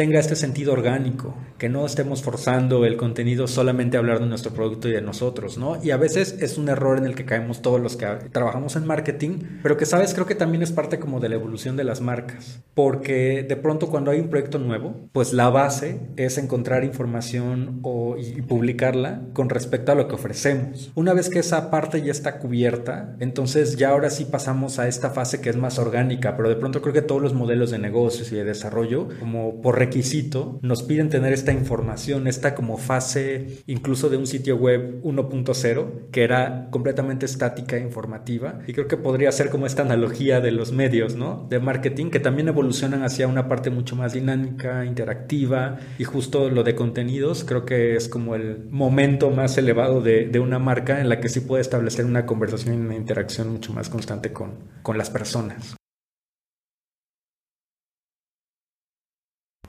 tenga 0.00 0.18
este 0.18 0.34
sentido 0.34 0.72
orgánico, 0.72 1.34
que 1.58 1.68
no 1.68 1.84
estemos 1.84 2.22
forzando 2.22 2.86
el 2.86 2.96
contenido 2.96 3.46
solamente 3.46 3.98
a 3.98 4.00
hablar 4.00 4.20
de 4.20 4.24
nuestro 4.24 4.50
producto 4.50 4.88
y 4.88 4.92
de 4.92 5.02
nosotros, 5.02 5.58
¿no? 5.58 5.78
Y 5.84 5.90
a 5.90 5.98
veces 5.98 6.38
es 6.40 6.56
un 6.56 6.70
error 6.70 6.96
en 6.96 7.04
el 7.04 7.14
que 7.14 7.26
caemos 7.26 7.60
todos 7.60 7.78
los 7.78 7.98
que 7.98 8.06
trabajamos 8.32 8.76
en 8.76 8.86
marketing, 8.86 9.40
pero 9.62 9.76
que 9.76 9.84
sabes, 9.84 10.14
creo 10.14 10.24
que 10.24 10.34
también 10.34 10.62
es 10.62 10.72
parte 10.72 10.98
como 10.98 11.20
de 11.20 11.28
la 11.28 11.34
evolución 11.34 11.76
de 11.76 11.84
las 11.84 12.00
marcas, 12.00 12.62
porque 12.72 13.44
de 13.46 13.56
pronto 13.56 13.90
cuando 13.90 14.10
hay 14.10 14.20
un 14.20 14.30
proyecto 14.30 14.58
nuevo, 14.58 14.96
pues 15.12 15.34
la 15.34 15.50
base 15.50 16.00
es 16.16 16.38
encontrar 16.38 16.82
información 16.82 17.80
o, 17.82 18.16
y 18.16 18.40
publicarla 18.40 19.20
con 19.34 19.50
respecto 19.50 19.92
a 19.92 19.96
lo 19.96 20.08
que 20.08 20.14
ofrecemos. 20.14 20.92
Una 20.94 21.12
vez 21.12 21.28
que 21.28 21.40
esa 21.40 21.70
parte 21.70 22.00
ya 22.00 22.12
está 22.12 22.38
cubierta, 22.38 23.16
entonces 23.20 23.76
ya 23.76 23.90
ahora 23.90 24.08
sí 24.08 24.24
pasamos 24.24 24.78
a 24.78 24.88
esta 24.88 25.10
fase 25.10 25.42
que 25.42 25.50
es 25.50 25.58
más 25.58 25.78
orgánica, 25.78 26.38
pero 26.38 26.48
de 26.48 26.56
pronto 26.56 26.80
creo 26.80 26.94
que 26.94 27.02
todos 27.02 27.20
los 27.20 27.34
modelos 27.34 27.70
de 27.70 27.78
negocios 27.78 28.32
y 28.32 28.36
de 28.36 28.44
desarrollo, 28.44 29.10
como 29.20 29.60
por 29.60 29.78
requisito, 29.90 30.60
nos 30.62 30.84
piden 30.84 31.08
tener 31.08 31.32
esta 31.32 31.52
información, 31.52 32.28
esta 32.28 32.54
como 32.54 32.76
fase 32.76 33.58
incluso 33.66 34.08
de 34.08 34.16
un 34.16 34.26
sitio 34.28 34.56
web 34.56 35.02
1.0, 35.02 36.10
que 36.12 36.22
era 36.22 36.68
completamente 36.70 37.26
estática 37.26 37.76
e 37.76 37.80
informativa. 37.80 38.60
Y 38.68 38.72
creo 38.72 38.86
que 38.86 38.96
podría 38.96 39.32
ser 39.32 39.50
como 39.50 39.66
esta 39.66 39.82
analogía 39.82 40.40
de 40.40 40.52
los 40.52 40.70
medios, 40.70 41.16
¿no? 41.16 41.48
De 41.50 41.58
marketing, 41.58 42.10
que 42.10 42.20
también 42.20 42.46
evolucionan 42.46 43.02
hacia 43.02 43.26
una 43.26 43.48
parte 43.48 43.70
mucho 43.70 43.96
más 43.96 44.12
dinámica, 44.12 44.84
interactiva, 44.84 45.78
y 45.98 46.04
justo 46.04 46.48
lo 46.50 46.62
de 46.62 46.76
contenidos, 46.76 47.42
creo 47.42 47.64
que 47.66 47.96
es 47.96 48.08
como 48.08 48.36
el 48.36 48.66
momento 48.70 49.30
más 49.30 49.58
elevado 49.58 50.00
de, 50.00 50.30
una 50.40 50.60
marca 50.60 51.00
en 51.00 51.08
la 51.08 51.20
que 51.20 51.28
sí 51.28 51.40
puede 51.40 51.60
establecer 51.60 52.06
una 52.06 52.24
conversación 52.24 52.76
y 52.76 52.78
una 52.78 52.94
interacción 52.94 53.50
mucho 53.50 53.74
más 53.74 53.90
constante 53.90 54.32
con, 54.32 54.52
con 54.82 54.96
las 54.96 55.10
personas. 55.10 55.79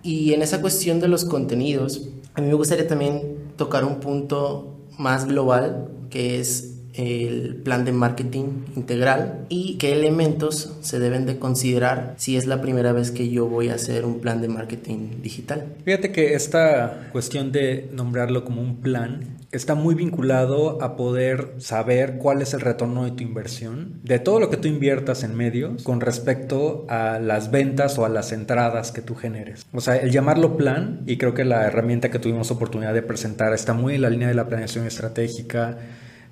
Y 0.04 0.34
en 0.34 0.42
esa 0.42 0.62
cuestión 0.62 1.00
de 1.00 1.08
los 1.08 1.26
contenidos, 1.26 2.10
a 2.34 2.42
mí 2.42 2.48
me 2.48 2.54
gustaría 2.54 2.88
también 2.88 3.54
tocar 3.58 3.86
un 3.86 4.00
punto 4.00 4.78
más 4.98 5.28
global 5.28 5.90
que 6.10 6.40
es 6.40 6.81
el 7.02 7.56
plan 7.56 7.86
de 7.86 7.92
marketing 7.92 8.66
integral 8.76 9.46
y 9.50 9.78
qué 9.78 9.94
elementos 9.94 10.78
se 10.82 11.00
deben 11.00 11.26
de 11.26 11.40
considerar 11.40 12.14
si 12.18 12.38
es 12.38 12.46
la 12.46 12.62
primera 12.62 12.94
vez 12.94 13.12
que 13.12 13.30
yo 13.30 13.48
voy 13.48 13.70
a 13.70 13.76
hacer 13.76 14.06
un 14.06 14.20
plan 14.20 14.42
de 14.42 14.48
marketing 14.48 15.22
digital. 15.22 15.66
Fíjate 15.84 16.12
que 16.12 16.34
esta 16.36 17.10
cuestión 17.12 17.52
de 17.52 17.90
nombrarlo 17.92 18.46
como 18.46 18.62
un 18.62 18.78
plan 18.78 19.42
está 19.52 19.76
muy 19.76 19.96
vinculado 19.96 20.82
a 20.82 20.96
poder 20.96 21.56
saber 21.58 22.18
cuál 22.18 22.42
es 22.42 22.54
el 22.54 22.62
retorno 22.62 23.04
de 23.04 23.12
tu 23.12 23.24
inversión, 23.24 24.00
de 24.04 24.20
todo 24.20 24.40
lo 24.40 24.50
que 24.50 24.58
tú 24.58 24.68
inviertas 24.68 25.24
en 25.24 25.36
medios 25.36 25.84
con 25.84 26.00
respecto 26.00 26.86
a 26.88 27.20
las 27.20 27.52
ventas 27.52 27.98
o 27.98 28.06
a 28.06 28.10
las 28.10 28.32
entradas 28.32 28.92
que 28.92 29.02
tú 29.02 29.16
generes. 29.16 29.66
O 29.74 29.82
sea, 29.82 29.98
el 29.98 30.12
llamarlo 30.12 30.56
plan, 30.56 31.02
y 31.06 31.18
creo 31.18 31.34
que 31.34 31.44
la 31.44 31.66
herramienta 31.66 32.10
que 32.10 32.20
tuvimos 32.20 32.50
oportunidad 32.52 32.94
de 32.94 33.02
presentar 33.02 33.54
está 33.54 33.74
muy 33.74 33.96
en 33.96 34.04
la 34.04 34.10
línea 34.10 34.30
de 34.30 34.36
la 34.36 34.48
planeación 34.48 34.86
estratégica, 34.88 35.78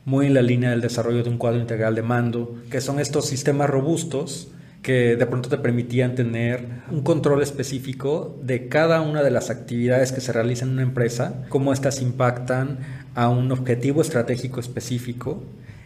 muy 0.09 0.25
en 0.25 0.33
la 0.33 0.41
línea 0.41 0.71
del 0.71 0.81
desarrollo 0.81 1.21
de 1.21 1.29
un 1.29 1.37
cuadro 1.37 1.59
integral 1.59 1.93
de 1.93 2.01
mando, 2.01 2.55
que 2.71 2.81
son 2.81 2.99
estos 2.99 3.27
sistemas 3.27 3.69
robustos 3.69 4.47
que 4.81 5.15
de 5.15 5.25
pronto 5.27 5.49
te 5.49 5.59
permitían 5.59 6.15
tener 6.15 6.65
un 6.89 7.03
control 7.03 7.43
específico 7.43 8.35
de 8.41 8.69
cada 8.69 9.01
una 9.01 9.21
de 9.21 9.29
las 9.29 9.51
actividades 9.51 10.11
que 10.11 10.19
se 10.19 10.33
realizan 10.33 10.69
en 10.69 10.73
una 10.73 10.81
empresa, 10.81 11.45
cómo 11.49 11.73
éstas 11.73 12.01
impactan 12.01 12.79
a 13.13 13.29
un 13.29 13.51
objetivo 13.51 14.01
estratégico 14.01 14.59
específico 14.59 15.43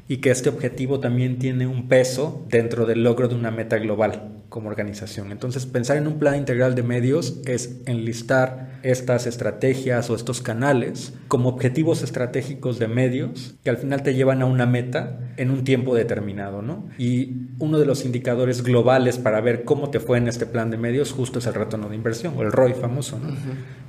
y 0.08 0.18
que 0.18 0.32
este 0.32 0.50
objetivo 0.50 1.00
también 1.00 1.40
tiene 1.40 1.68
un 1.68 1.88
peso 1.88 2.46
dentro 2.50 2.86
del 2.86 3.04
logro 3.04 3.28
de 3.28 3.36
una 3.36 3.52
meta 3.52 3.78
global 3.78 4.34
como 4.50 4.70
organización. 4.70 5.32
Entonces, 5.32 5.66
pensar 5.66 5.98
en 5.98 6.06
un 6.06 6.20
plan 6.20 6.36
integral 6.36 6.76
de 6.76 6.84
medios 6.84 7.40
es 7.46 7.82
enlistar 7.88 8.80
estas 8.84 9.26
estrategias 9.26 10.12
o 10.12 10.16
estos 10.16 10.42
canales 10.42 11.14
como 11.28 11.50
objetivos 11.50 12.04
estratégicos 12.04 12.78
de 12.78 12.88
medios 12.88 13.56
que 13.64 13.72
al 13.72 13.78
final 13.78 14.04
te 14.04 14.14
llevan 14.14 14.44
a 14.44 14.46
una 14.46 14.68
meta 14.68 15.34
en 15.38 15.50
un 15.50 15.64
tiempo 15.64 15.96
determinado, 15.96 16.62
¿no? 16.62 16.88
Y 17.00 17.48
uno 17.58 17.80
de 17.80 17.88
los 17.88 18.06
indicadores 18.06 18.62
globales 18.62 19.18
para 19.18 19.42
ver 19.42 19.64
cómo 19.64 19.90
te 19.90 20.00
fue 20.00 20.20
en 20.20 20.28
este 20.28 20.46
plan 20.46 20.70
de 20.70 20.78
medios 20.78 21.14
justo 21.14 21.40
es 21.40 21.48
el 21.48 21.56
retorno 21.56 21.90
de 21.90 21.96
inversión 21.96 22.36
o 22.38 22.44
el 22.44 22.52
ROI 22.52 22.74
famoso, 22.74 23.18
¿no? 23.18 23.36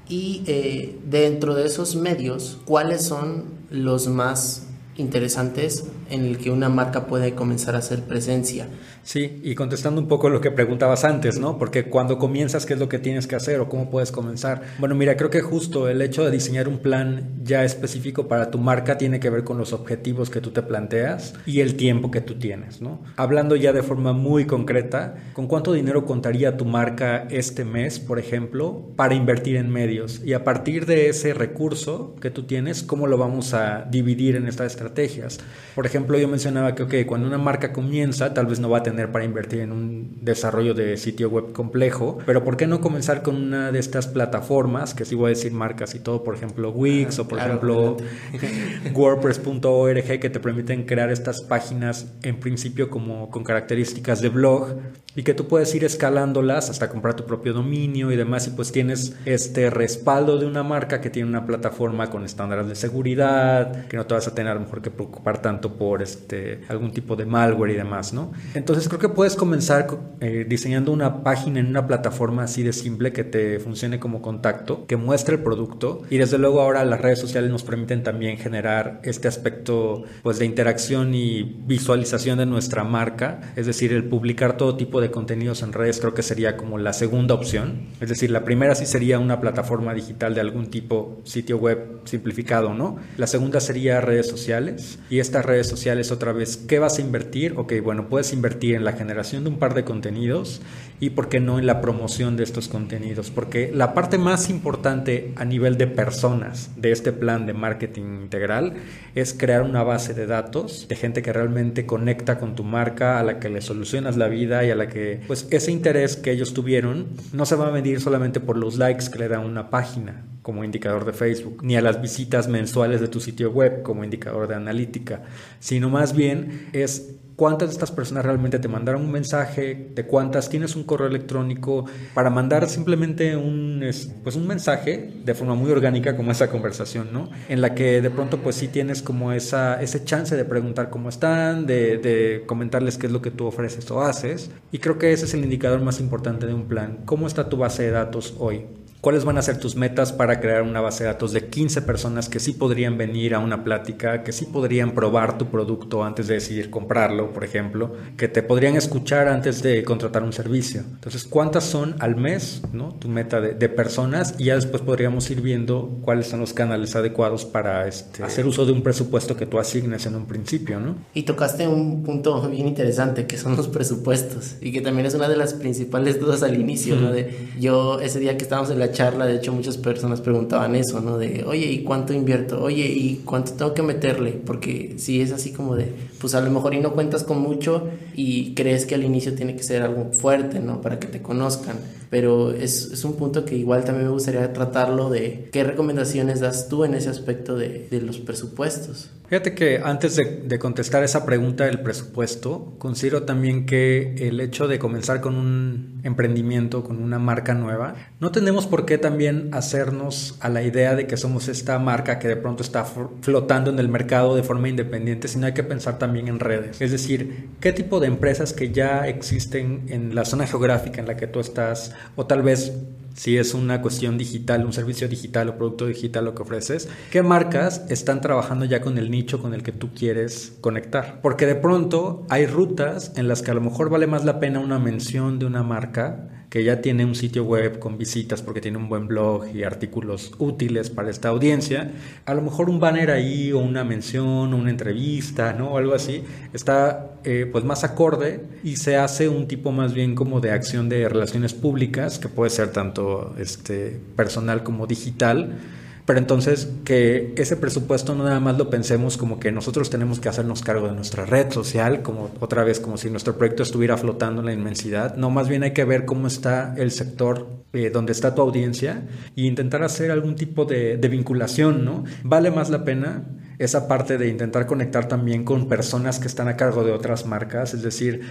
Y 0.08 0.44
eh, 0.46 0.96
dentro 1.04 1.54
de 1.54 1.66
esos 1.66 1.94
medios, 1.96 2.60
¿cuáles 2.64 3.02
son 3.02 3.44
los 3.70 4.06
más 4.06 4.68
interesantes 4.96 5.84
en 6.14 6.24
el 6.24 6.38
que 6.38 6.50
una 6.50 6.68
marca 6.68 7.06
puede 7.06 7.34
comenzar 7.34 7.74
a 7.74 7.78
hacer 7.78 8.02
presencia. 8.02 8.68
Sí, 9.04 9.40
y 9.44 9.54
contestando 9.54 10.00
un 10.00 10.08
poco 10.08 10.30
lo 10.30 10.40
que 10.40 10.50
preguntabas 10.50 11.04
antes, 11.04 11.38
¿no? 11.38 11.58
Porque 11.58 11.84
cuando 11.84 12.18
comienzas, 12.18 12.64
¿qué 12.64 12.72
es 12.72 12.80
lo 12.80 12.88
que 12.88 12.98
tienes 12.98 13.26
que 13.26 13.36
hacer 13.36 13.60
o 13.60 13.68
cómo 13.68 13.90
puedes 13.90 14.10
comenzar? 14.10 14.62
Bueno, 14.78 14.94
mira, 14.94 15.16
creo 15.16 15.28
que 15.28 15.42
justo 15.42 15.88
el 15.90 16.00
hecho 16.00 16.24
de 16.24 16.30
diseñar 16.30 16.68
un 16.68 16.78
plan 16.78 17.34
ya 17.42 17.64
específico 17.64 18.28
para 18.28 18.50
tu 18.50 18.58
marca 18.58 18.96
tiene 18.96 19.20
que 19.20 19.28
ver 19.28 19.44
con 19.44 19.58
los 19.58 19.74
objetivos 19.74 20.30
que 20.30 20.40
tú 20.40 20.52
te 20.52 20.62
planteas 20.62 21.34
y 21.44 21.60
el 21.60 21.76
tiempo 21.76 22.10
que 22.10 22.22
tú 22.22 22.38
tienes, 22.38 22.80
¿no? 22.80 23.02
Hablando 23.16 23.56
ya 23.56 23.74
de 23.74 23.82
forma 23.82 24.14
muy 24.14 24.46
concreta, 24.46 25.16
¿con 25.34 25.48
cuánto 25.48 25.74
dinero 25.74 26.06
contaría 26.06 26.56
tu 26.56 26.64
marca 26.64 27.28
este 27.30 27.66
mes, 27.66 28.00
por 28.00 28.18
ejemplo, 28.18 28.90
para 28.96 29.14
invertir 29.14 29.56
en 29.56 29.70
medios? 29.70 30.22
Y 30.24 30.32
a 30.32 30.44
partir 30.44 30.86
de 30.86 31.10
ese 31.10 31.34
recurso 31.34 32.16
que 32.22 32.30
tú 32.30 32.44
tienes, 32.44 32.82
¿cómo 32.82 33.06
lo 33.06 33.18
vamos 33.18 33.52
a 33.52 33.86
dividir 33.90 34.36
en 34.36 34.48
estas 34.48 34.68
estrategias? 34.72 35.40
Por 35.74 35.84
ejemplo, 35.84 36.18
yo 36.18 36.26
mencionaba 36.26 36.74
que, 36.74 36.84
ok, 36.84 36.94
cuando 37.06 37.26
una 37.26 37.38
marca 37.38 37.70
comienza, 37.70 38.32
tal 38.32 38.46
vez 38.46 38.60
no 38.60 38.70
va 38.70 38.78
a 38.78 38.82
tener 38.82 38.93
para 39.12 39.24
invertir 39.24 39.60
en 39.60 39.72
un 39.72 40.18
desarrollo 40.22 40.74
de 40.74 40.96
sitio 40.96 41.28
web 41.28 41.52
complejo, 41.52 42.18
pero 42.26 42.44
¿por 42.44 42.56
qué 42.56 42.66
no 42.66 42.80
comenzar 42.80 43.22
con 43.22 43.36
una 43.36 43.72
de 43.72 43.78
estas 43.78 44.06
plataformas, 44.06 44.94
que 44.94 45.04
sí 45.04 45.14
voy 45.14 45.26
a 45.26 45.28
decir 45.30 45.52
marcas 45.52 45.94
y 45.94 45.98
todo, 45.98 46.24
por 46.24 46.34
ejemplo, 46.34 46.70
Wix 46.70 47.18
o 47.18 47.28
por 47.28 47.38
ejemplo 47.38 47.96
WordPress.org, 48.94 50.20
que 50.20 50.30
te 50.30 50.40
permiten 50.40 50.84
crear 50.84 51.10
estas 51.10 51.42
páginas 51.42 52.12
en 52.22 52.40
principio 52.40 52.90
como 52.90 53.30
con 53.30 53.44
características 53.44 54.20
de 54.20 54.28
blog 54.28 54.76
y 55.16 55.22
que 55.22 55.34
tú 55.34 55.46
puedes 55.46 55.74
ir 55.74 55.84
escalándolas 55.84 56.70
hasta 56.70 56.88
comprar 56.88 57.14
tu 57.14 57.24
propio 57.24 57.52
dominio 57.52 58.10
y 58.10 58.16
demás. 58.16 58.46
Y 58.48 58.50
pues 58.50 58.72
tienes 58.72 59.16
este 59.24 59.70
respaldo 59.70 60.38
de 60.38 60.46
una 60.46 60.62
marca 60.62 61.00
que 61.00 61.10
tiene 61.10 61.28
una 61.28 61.46
plataforma 61.46 62.10
con 62.10 62.24
estándares 62.24 62.66
de 62.68 62.74
seguridad, 62.74 63.86
que 63.86 63.96
no 63.96 64.06
te 64.06 64.14
vas 64.14 64.26
a 64.26 64.34
tener 64.34 64.52
a 64.52 64.54
lo 64.54 64.60
mejor 64.60 64.82
que 64.82 64.90
preocupar 64.90 65.40
tanto 65.40 65.74
por 65.74 66.02
este, 66.02 66.62
algún 66.68 66.92
tipo 66.92 67.16
de 67.16 67.26
malware 67.26 67.70
y 67.72 67.74
demás, 67.74 68.12
¿no? 68.12 68.32
Entonces 68.54 68.83
creo 68.88 69.00
que 69.00 69.08
puedes 69.08 69.36
comenzar 69.36 69.86
eh, 70.20 70.46
diseñando 70.48 70.92
una 70.92 71.22
página 71.22 71.60
en 71.60 71.66
una 71.66 71.86
plataforma 71.86 72.44
así 72.44 72.62
de 72.62 72.72
simple 72.72 73.12
que 73.12 73.24
te 73.24 73.58
funcione 73.58 73.98
como 73.98 74.22
contacto, 74.22 74.86
que 74.86 74.96
muestre 74.96 75.36
el 75.36 75.42
producto 75.42 76.02
y 76.10 76.18
desde 76.18 76.38
luego 76.38 76.60
ahora 76.60 76.84
las 76.84 77.00
redes 77.00 77.18
sociales 77.18 77.50
nos 77.50 77.62
permiten 77.62 78.02
también 78.02 78.38
generar 78.38 79.00
este 79.04 79.28
aspecto 79.28 80.04
pues 80.22 80.38
de 80.38 80.46
interacción 80.46 81.14
y 81.14 81.42
visualización 81.66 82.38
de 82.38 82.46
nuestra 82.46 82.84
marca, 82.84 83.52
es 83.56 83.66
decir, 83.66 83.92
el 83.92 84.04
publicar 84.04 84.56
todo 84.56 84.76
tipo 84.76 85.00
de 85.00 85.10
contenidos 85.10 85.62
en 85.62 85.72
redes 85.72 86.00
creo 86.00 86.14
que 86.14 86.22
sería 86.22 86.56
como 86.56 86.78
la 86.78 86.92
segunda 86.92 87.34
opción. 87.34 87.88
Es 88.00 88.08
decir, 88.08 88.30
la 88.30 88.44
primera 88.44 88.74
sí 88.74 88.86
sería 88.86 89.18
una 89.18 89.40
plataforma 89.40 89.94
digital 89.94 90.34
de 90.34 90.40
algún 90.40 90.66
tipo, 90.66 91.20
sitio 91.24 91.58
web 91.58 92.00
simplificado, 92.04 92.74
¿no? 92.74 92.96
La 93.16 93.26
segunda 93.26 93.60
sería 93.60 94.00
redes 94.00 94.28
sociales. 94.28 94.98
Y 95.10 95.18
estas 95.18 95.44
redes 95.44 95.68
sociales 95.68 96.10
otra 96.10 96.32
vez, 96.32 96.56
¿qué 96.56 96.78
vas 96.78 96.98
a 96.98 97.00
invertir? 97.00 97.54
Ok, 97.56 97.74
bueno, 97.82 98.08
puedes 98.08 98.32
invertir 98.32 98.73
en 98.74 98.84
la 98.84 98.92
generación 98.92 99.44
de 99.44 99.50
un 99.50 99.58
par 99.58 99.74
de 99.74 99.84
contenidos 99.84 100.62
y, 101.00 101.10
¿por 101.10 101.28
qué 101.28 101.40
no, 101.40 101.58
en 101.58 101.66
la 101.66 101.80
promoción 101.80 102.36
de 102.36 102.44
estos 102.44 102.68
contenidos? 102.68 103.30
Porque 103.30 103.70
la 103.74 103.94
parte 103.94 104.18
más 104.18 104.50
importante 104.50 105.32
a 105.36 105.44
nivel 105.44 105.76
de 105.76 105.86
personas 105.86 106.70
de 106.76 106.92
este 106.92 107.12
plan 107.12 107.46
de 107.46 107.52
marketing 107.52 108.22
integral 108.22 108.74
es 109.14 109.34
crear 109.34 109.62
una 109.62 109.82
base 109.82 110.14
de 110.14 110.26
datos 110.26 110.86
de 110.88 110.96
gente 110.96 111.22
que 111.22 111.32
realmente 111.32 111.86
conecta 111.86 112.38
con 112.38 112.54
tu 112.54 112.64
marca, 112.64 113.18
a 113.18 113.22
la 113.22 113.40
que 113.40 113.48
le 113.48 113.60
solucionas 113.60 114.16
la 114.16 114.28
vida 114.28 114.64
y 114.64 114.70
a 114.70 114.74
la 114.76 114.88
que, 114.88 115.20
pues, 115.26 115.46
ese 115.50 115.72
interés 115.72 116.16
que 116.16 116.30
ellos 116.30 116.54
tuvieron 116.54 117.06
no 117.32 117.46
se 117.46 117.56
va 117.56 117.68
a 117.68 117.72
medir 117.72 118.00
solamente 118.00 118.40
por 118.40 118.56
los 118.56 118.78
likes 118.78 119.10
que 119.10 119.18
le 119.18 119.28
da 119.28 119.40
una 119.40 119.70
página 119.70 120.24
como 120.44 120.62
indicador 120.62 121.06
de 121.06 121.14
Facebook, 121.14 121.60
ni 121.62 121.74
a 121.74 121.80
las 121.80 122.02
visitas 122.02 122.48
mensuales 122.48 123.00
de 123.00 123.08
tu 123.08 123.18
sitio 123.18 123.50
web 123.50 123.80
como 123.82 124.04
indicador 124.04 124.46
de 124.46 124.54
analítica, 124.54 125.22
sino 125.58 125.88
más 125.88 126.14
bien 126.14 126.68
es 126.74 127.14
cuántas 127.34 127.70
de 127.70 127.72
estas 127.72 127.90
personas 127.90 128.26
realmente 128.26 128.58
te 128.58 128.68
mandaron 128.68 129.00
un 129.00 129.10
mensaje, 129.10 129.88
de 129.94 130.04
cuántas 130.04 130.50
tienes 130.50 130.76
un 130.76 130.84
correo 130.84 131.06
electrónico 131.06 131.86
para 132.12 132.28
mandar 132.28 132.68
simplemente 132.68 133.36
un, 133.36 133.82
pues 134.22 134.36
un 134.36 134.46
mensaje 134.46 135.12
de 135.24 135.34
forma 135.34 135.54
muy 135.54 135.70
orgánica 135.70 136.14
como 136.14 136.30
esa 136.30 136.50
conversación, 136.50 137.08
¿no? 137.10 137.30
En 137.48 137.62
la 137.62 137.74
que 137.74 138.02
de 138.02 138.10
pronto 138.10 138.36
pues 138.42 138.56
sí 138.56 138.68
tienes 138.68 139.00
como 139.00 139.32
esa, 139.32 139.80
ese 139.80 140.04
chance 140.04 140.36
de 140.36 140.44
preguntar 140.44 140.90
cómo 140.90 141.08
están, 141.08 141.64
de, 141.64 141.96
de 141.96 142.44
comentarles 142.44 142.98
qué 142.98 143.06
es 143.06 143.12
lo 143.14 143.22
que 143.22 143.30
tú 143.30 143.46
ofreces 143.46 143.90
o 143.90 144.02
haces. 144.02 144.50
Y 144.72 144.78
creo 144.78 144.98
que 144.98 145.10
ese 145.14 145.24
es 145.24 145.32
el 145.32 145.42
indicador 145.42 145.80
más 145.80 146.00
importante 146.00 146.46
de 146.46 146.52
un 146.52 146.68
plan. 146.68 146.98
¿Cómo 147.06 147.26
está 147.26 147.48
tu 147.48 147.56
base 147.56 147.84
de 147.84 147.92
datos 147.92 148.34
hoy? 148.38 148.66
¿Cuáles 149.04 149.26
van 149.26 149.36
a 149.36 149.42
ser 149.42 149.58
tus 149.58 149.76
metas 149.76 150.14
para 150.14 150.40
crear 150.40 150.62
una 150.62 150.80
base 150.80 151.04
de 151.04 151.10
datos 151.10 151.32
de 151.32 151.50
15 151.50 151.82
personas 151.82 152.30
que 152.30 152.40
sí 152.40 152.54
podrían 152.54 152.96
venir 152.96 153.34
a 153.34 153.38
una 153.38 153.62
plática, 153.62 154.22
que 154.22 154.32
sí 154.32 154.46
podrían 154.46 154.92
probar 154.94 155.36
tu 155.36 155.50
producto 155.50 156.02
antes 156.02 156.26
de 156.26 156.36
decidir 156.36 156.70
comprarlo, 156.70 157.30
por 157.34 157.44
ejemplo, 157.44 157.92
que 158.16 158.28
te 158.28 158.42
podrían 158.42 158.76
escuchar 158.76 159.28
antes 159.28 159.62
de 159.62 159.84
contratar 159.84 160.22
un 160.22 160.32
servicio? 160.32 160.80
Entonces, 160.80 161.24
¿cuántas 161.24 161.64
son 161.64 161.96
al 161.98 162.16
mes, 162.16 162.62
¿no? 162.72 162.94
tu 162.94 163.08
meta 163.08 163.42
de, 163.42 163.68
personas? 163.68 164.36
Y 164.38 164.44
ya 164.44 164.54
después 164.54 164.80
podríamos 164.80 165.30
ir 165.30 165.42
viendo 165.42 165.98
cuáles 166.00 166.28
son 166.28 166.40
los 166.40 166.54
canales 166.54 166.96
adecuados 166.96 167.44
para 167.44 167.86
este, 167.86 168.22
hacer 168.22 168.46
uso 168.46 168.64
de 168.64 168.72
un 168.72 168.82
presupuesto 168.82 169.36
que 169.36 169.44
tú 169.44 169.58
asignes 169.58 170.06
en 170.06 170.14
un 170.14 170.24
principio. 170.24 170.80
¿no? 170.80 170.96
Y 171.12 171.24
tocaste 171.24 171.68
un 171.68 172.04
punto 172.04 172.48
bien 172.48 172.68
interesante 172.68 173.26
que 173.26 173.36
son 173.36 173.54
los 173.54 173.68
presupuestos 173.68 174.56
y 174.62 174.72
que 174.72 174.80
también 174.80 175.04
es 175.04 175.12
una 175.12 175.28
de 175.28 175.36
las 175.36 175.52
principales 175.52 176.18
dudas 176.18 176.42
al 176.42 176.58
inicio. 176.58 176.96
¿no? 176.96 177.12
De, 177.12 177.50
yo 177.60 178.00
ese 178.00 178.18
día 178.18 178.38
que 178.38 178.44
estábamos 178.44 178.70
en 178.70 178.78
la 178.78 178.93
charla, 178.94 179.26
de 179.26 179.36
hecho, 179.36 179.52
muchas 179.52 179.76
personas 179.76 180.22
preguntaban 180.22 180.74
eso, 180.74 181.02
¿no? 181.02 181.18
De, 181.18 181.44
oye, 181.46 181.66
¿y 181.66 181.82
cuánto 181.84 182.14
invierto? 182.14 182.62
Oye, 182.62 182.86
¿y 182.86 183.16
cuánto 183.26 183.52
tengo 183.52 183.74
que 183.74 183.82
meterle? 183.82 184.32
Porque 184.32 184.94
si 184.96 185.20
es 185.20 185.30
así 185.30 185.52
como 185.52 185.76
de, 185.76 185.92
pues 186.18 186.34
a 186.34 186.40
lo 186.40 186.50
mejor 186.50 186.72
y 186.72 186.80
no 186.80 186.94
cuentas 186.94 187.22
con 187.22 187.42
mucho 187.42 187.88
y 188.14 188.54
crees 188.54 188.86
que 188.86 188.94
al 188.94 189.04
inicio 189.04 189.34
tiene 189.34 189.54
que 189.54 189.62
ser 189.62 189.82
algo 189.82 190.10
fuerte, 190.12 190.60
¿no? 190.60 190.80
Para 190.80 190.98
que 190.98 191.06
te 191.06 191.20
conozcan. 191.20 191.76
Pero 192.08 192.52
es, 192.52 192.92
es 192.92 193.04
un 193.04 193.16
punto 193.16 193.44
que 193.44 193.56
igual 193.56 193.84
también 193.84 194.06
me 194.06 194.12
gustaría 194.12 194.50
tratarlo 194.54 195.10
de 195.10 195.50
qué 195.52 195.64
recomendaciones 195.64 196.40
das 196.40 196.68
tú 196.68 196.84
en 196.84 196.94
ese 196.94 197.10
aspecto 197.10 197.56
de, 197.56 197.88
de 197.90 198.00
los 198.00 198.18
presupuestos. 198.18 199.10
Fíjate 199.28 199.54
que 199.54 199.80
antes 199.82 200.16
de, 200.16 200.58
contestar 200.58 201.02
esa 201.02 201.24
pregunta 201.24 201.64
del 201.64 201.80
presupuesto, 201.80 202.74
considero 202.78 203.22
también 203.22 203.64
que 203.64 204.14
el 204.18 204.38
hecho 204.40 204.68
de 204.68 204.78
comenzar 204.78 205.22
con 205.22 205.36
un 205.36 206.00
emprendimiento, 206.04 206.84
con 206.84 207.02
una 207.02 207.18
marca 207.18 207.54
nueva, 207.54 207.94
no 208.20 208.30
tenemos 208.32 208.66
por 208.66 208.84
qué 208.84 208.98
también 208.98 209.48
hacernos 209.52 210.36
a 210.40 210.50
la 210.50 210.62
idea 210.62 210.94
de 210.94 211.06
que 211.06 211.16
somos 211.16 211.48
esta 211.48 211.78
marca 211.78 212.18
que 212.18 212.28
de 212.28 212.36
pronto 212.36 212.62
está 212.62 212.84
flotando 212.84 213.70
en 213.70 213.78
el 213.78 213.88
mercado 213.88 214.36
de 214.36 214.42
forma 214.42 214.68
independiente, 214.68 215.26
sino 215.26 215.46
hay 215.46 215.54
que 215.54 215.64
pensar 215.64 215.98
también 215.98 216.28
en 216.28 216.38
redes. 216.38 216.80
Es 216.80 216.92
decir, 216.92 217.48
qué 217.60 217.72
tipo 217.72 218.00
de 218.00 218.08
empresas 218.08 218.52
que 218.52 218.72
ya 218.72 219.08
existen 219.08 219.86
en 219.88 220.14
la 220.14 220.26
zona 220.26 220.46
geográfica 220.46 221.00
en 221.00 221.06
la 221.06 221.16
que 221.16 221.26
tú 221.26 221.40
estás, 221.40 221.94
o 222.14 222.26
tal 222.26 222.42
vez 222.42 222.72
si 223.14 223.38
es 223.38 223.54
una 223.54 223.80
cuestión 223.80 224.18
digital, 224.18 224.66
un 224.66 224.72
servicio 224.72 225.08
digital 225.08 225.48
o 225.48 225.56
producto 225.56 225.86
digital 225.86 226.24
lo 226.24 226.34
que 226.34 226.42
ofreces, 226.42 226.88
qué 227.10 227.22
marcas 227.22 227.84
están 227.88 228.20
trabajando 228.20 228.64
ya 228.64 228.80
con 228.80 228.98
el 228.98 229.10
nicho 229.10 229.40
con 229.40 229.54
el 229.54 229.62
que 229.62 229.72
tú 229.72 229.92
quieres 229.94 230.56
conectar. 230.60 231.20
Porque 231.22 231.46
de 231.46 231.54
pronto 231.54 232.26
hay 232.28 232.46
rutas 232.46 233.12
en 233.16 233.28
las 233.28 233.42
que 233.42 233.50
a 233.50 233.54
lo 233.54 233.60
mejor 233.60 233.88
vale 233.88 234.06
más 234.06 234.24
la 234.24 234.40
pena 234.40 234.60
una 234.60 234.78
mención 234.78 235.38
de 235.38 235.46
una 235.46 235.62
marca 235.62 236.43
que 236.54 236.62
ya 236.62 236.80
tiene 236.80 237.04
un 237.04 237.16
sitio 237.16 237.42
web 237.42 237.80
con 237.80 237.98
visitas 237.98 238.40
porque 238.40 238.60
tiene 238.60 238.78
un 238.78 238.88
buen 238.88 239.08
blog 239.08 239.48
y 239.52 239.64
artículos 239.64 240.30
útiles 240.38 240.88
para 240.88 241.10
esta 241.10 241.30
audiencia, 241.30 241.90
a 242.26 242.32
lo 242.32 242.42
mejor 242.42 242.70
un 242.70 242.78
banner 242.78 243.10
ahí 243.10 243.50
o 243.50 243.58
una 243.58 243.82
mención 243.82 244.54
una 244.54 244.70
entrevista, 244.70 245.52
¿no? 245.52 245.72
O 245.72 245.78
algo 245.78 245.94
así, 245.94 246.22
está 246.52 247.16
eh, 247.24 247.48
pues 247.50 247.64
más 247.64 247.82
acorde 247.82 248.44
y 248.62 248.76
se 248.76 248.96
hace 248.96 249.28
un 249.28 249.48
tipo 249.48 249.72
más 249.72 249.94
bien 249.94 250.14
como 250.14 250.40
de 250.40 250.52
acción 250.52 250.88
de 250.88 251.08
relaciones 251.08 251.54
públicas, 251.54 252.20
que 252.20 252.28
puede 252.28 252.50
ser 252.50 252.68
tanto 252.70 253.34
este, 253.36 253.98
personal 254.14 254.62
como 254.62 254.86
digital, 254.86 255.58
pero 256.06 256.18
entonces 256.18 256.70
que 256.84 257.32
ese 257.36 257.56
presupuesto 257.56 258.14
no 258.14 258.24
nada 258.24 258.40
más 258.40 258.58
lo 258.58 258.70
pensemos 258.70 259.16
como 259.16 259.40
que 259.40 259.52
nosotros 259.52 259.90
tenemos 259.90 260.20
que 260.20 260.28
hacernos 260.28 260.62
cargo 260.62 260.88
de 260.88 260.94
nuestra 260.94 261.24
red 261.24 261.50
social, 261.50 262.02
como 262.02 262.30
otra 262.40 262.64
vez 262.64 262.80
como 262.80 262.96
si 262.96 263.10
nuestro 263.10 263.36
proyecto 263.36 263.62
estuviera 263.62 263.96
flotando 263.96 264.40
en 264.40 264.46
la 264.46 264.52
inmensidad. 264.52 265.16
No, 265.16 265.30
más 265.30 265.48
bien 265.48 265.62
hay 265.62 265.72
que 265.72 265.84
ver 265.84 266.04
cómo 266.04 266.26
está 266.26 266.74
el 266.76 266.90
sector 266.90 267.48
eh, 267.72 267.90
donde 267.90 268.12
está 268.12 268.34
tu 268.34 268.42
audiencia 268.42 269.02
e 269.36 269.42
intentar 269.42 269.82
hacer 269.82 270.10
algún 270.10 270.36
tipo 270.36 270.64
de, 270.64 270.96
de 270.96 271.08
vinculación, 271.08 271.84
¿no? 271.84 272.04
Vale 272.22 272.50
más 272.50 272.70
la 272.70 272.84
pena 272.84 273.24
esa 273.58 273.88
parte 273.88 274.18
de 274.18 274.28
intentar 274.28 274.66
conectar 274.66 275.08
también 275.08 275.44
con 275.44 275.68
personas 275.68 276.18
que 276.18 276.26
están 276.26 276.48
a 276.48 276.56
cargo 276.56 276.84
de 276.84 276.92
otras 276.92 277.26
marcas, 277.26 277.74
es 277.74 277.82
decir, 277.82 278.22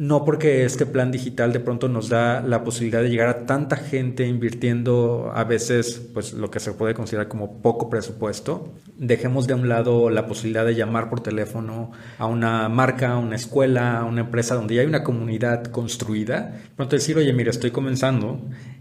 no 0.00 0.24
porque 0.24 0.64
este 0.64 0.86
plan 0.86 1.12
digital 1.12 1.52
de 1.52 1.60
pronto 1.60 1.86
nos 1.88 2.08
da 2.08 2.40
la 2.40 2.64
posibilidad 2.64 3.02
de 3.02 3.10
llegar 3.10 3.28
a 3.28 3.44
tanta 3.44 3.76
gente 3.76 4.26
invirtiendo 4.26 5.30
a 5.34 5.44
veces 5.44 6.00
pues 6.14 6.32
lo 6.32 6.50
que 6.50 6.58
se 6.58 6.72
puede 6.72 6.94
considerar 6.94 7.28
como 7.28 7.60
poco 7.60 7.90
presupuesto, 7.90 8.72
dejemos 8.96 9.46
de 9.46 9.52
un 9.52 9.68
lado 9.68 10.08
la 10.08 10.26
posibilidad 10.26 10.64
de 10.64 10.74
llamar 10.74 11.10
por 11.10 11.20
teléfono 11.20 11.92
a 12.18 12.26
una 12.26 12.68
marca, 12.70 13.12
a 13.12 13.18
una 13.18 13.36
escuela, 13.36 13.98
a 13.98 14.04
una 14.04 14.22
empresa 14.22 14.54
donde 14.54 14.76
ya 14.76 14.80
hay 14.80 14.86
una 14.86 15.04
comunidad 15.04 15.64
construida, 15.64 16.58
pronto 16.76 16.96
decir, 16.96 17.18
oye, 17.18 17.32
mira, 17.34 17.50
estoy 17.50 17.70
comenzando 17.70 18.40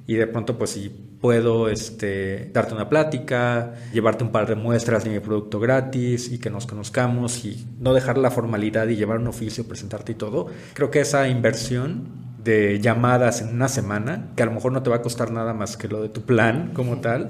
y 0.10 0.16
de 0.16 0.26
pronto 0.26 0.58
pues 0.58 0.72
si 0.72 0.90
puedo 0.90 1.70
este, 1.70 2.50
darte 2.52 2.74
una 2.74 2.90
plática, 2.90 3.76
llevarte 3.94 4.24
un 4.24 4.32
par 4.32 4.48
de 4.48 4.56
muestras 4.56 5.04
de 5.04 5.12
mi 5.12 5.20
producto 5.20 5.60
gratis 5.60 6.32
y 6.32 6.40
que 6.40 6.50
nos 6.50 6.66
conozcamos 6.66 7.46
y 7.46 7.68
no 7.80 7.94
dejar 7.94 8.18
la 8.18 8.32
formalidad 8.32 8.88
y 8.88 8.96
llevar 8.96 9.20
un 9.20 9.28
oficio, 9.28 9.68
presentarte 9.68 10.14
y 10.14 10.16
todo, 10.16 10.48
creo 10.74 10.90
que 10.90 11.02
esa 11.02 11.28
inversión 11.28 12.08
de 12.44 12.80
llamadas 12.80 13.42
en 13.42 13.50
una 13.50 13.68
semana, 13.68 14.32
que 14.36 14.42
a 14.42 14.48
lo 14.48 14.52
mejor 14.54 14.72
no 14.72 14.82
te 14.82 14.90
va 14.90 14.96
a 14.96 15.02
costar 15.04 15.30
nada 15.30 15.54
más 15.54 15.78
que 15.78 15.88
lo 15.88 16.02
de 16.02 16.10
tu 16.10 16.24
plan 16.24 16.72
como 16.74 17.02
tal, 17.02 17.30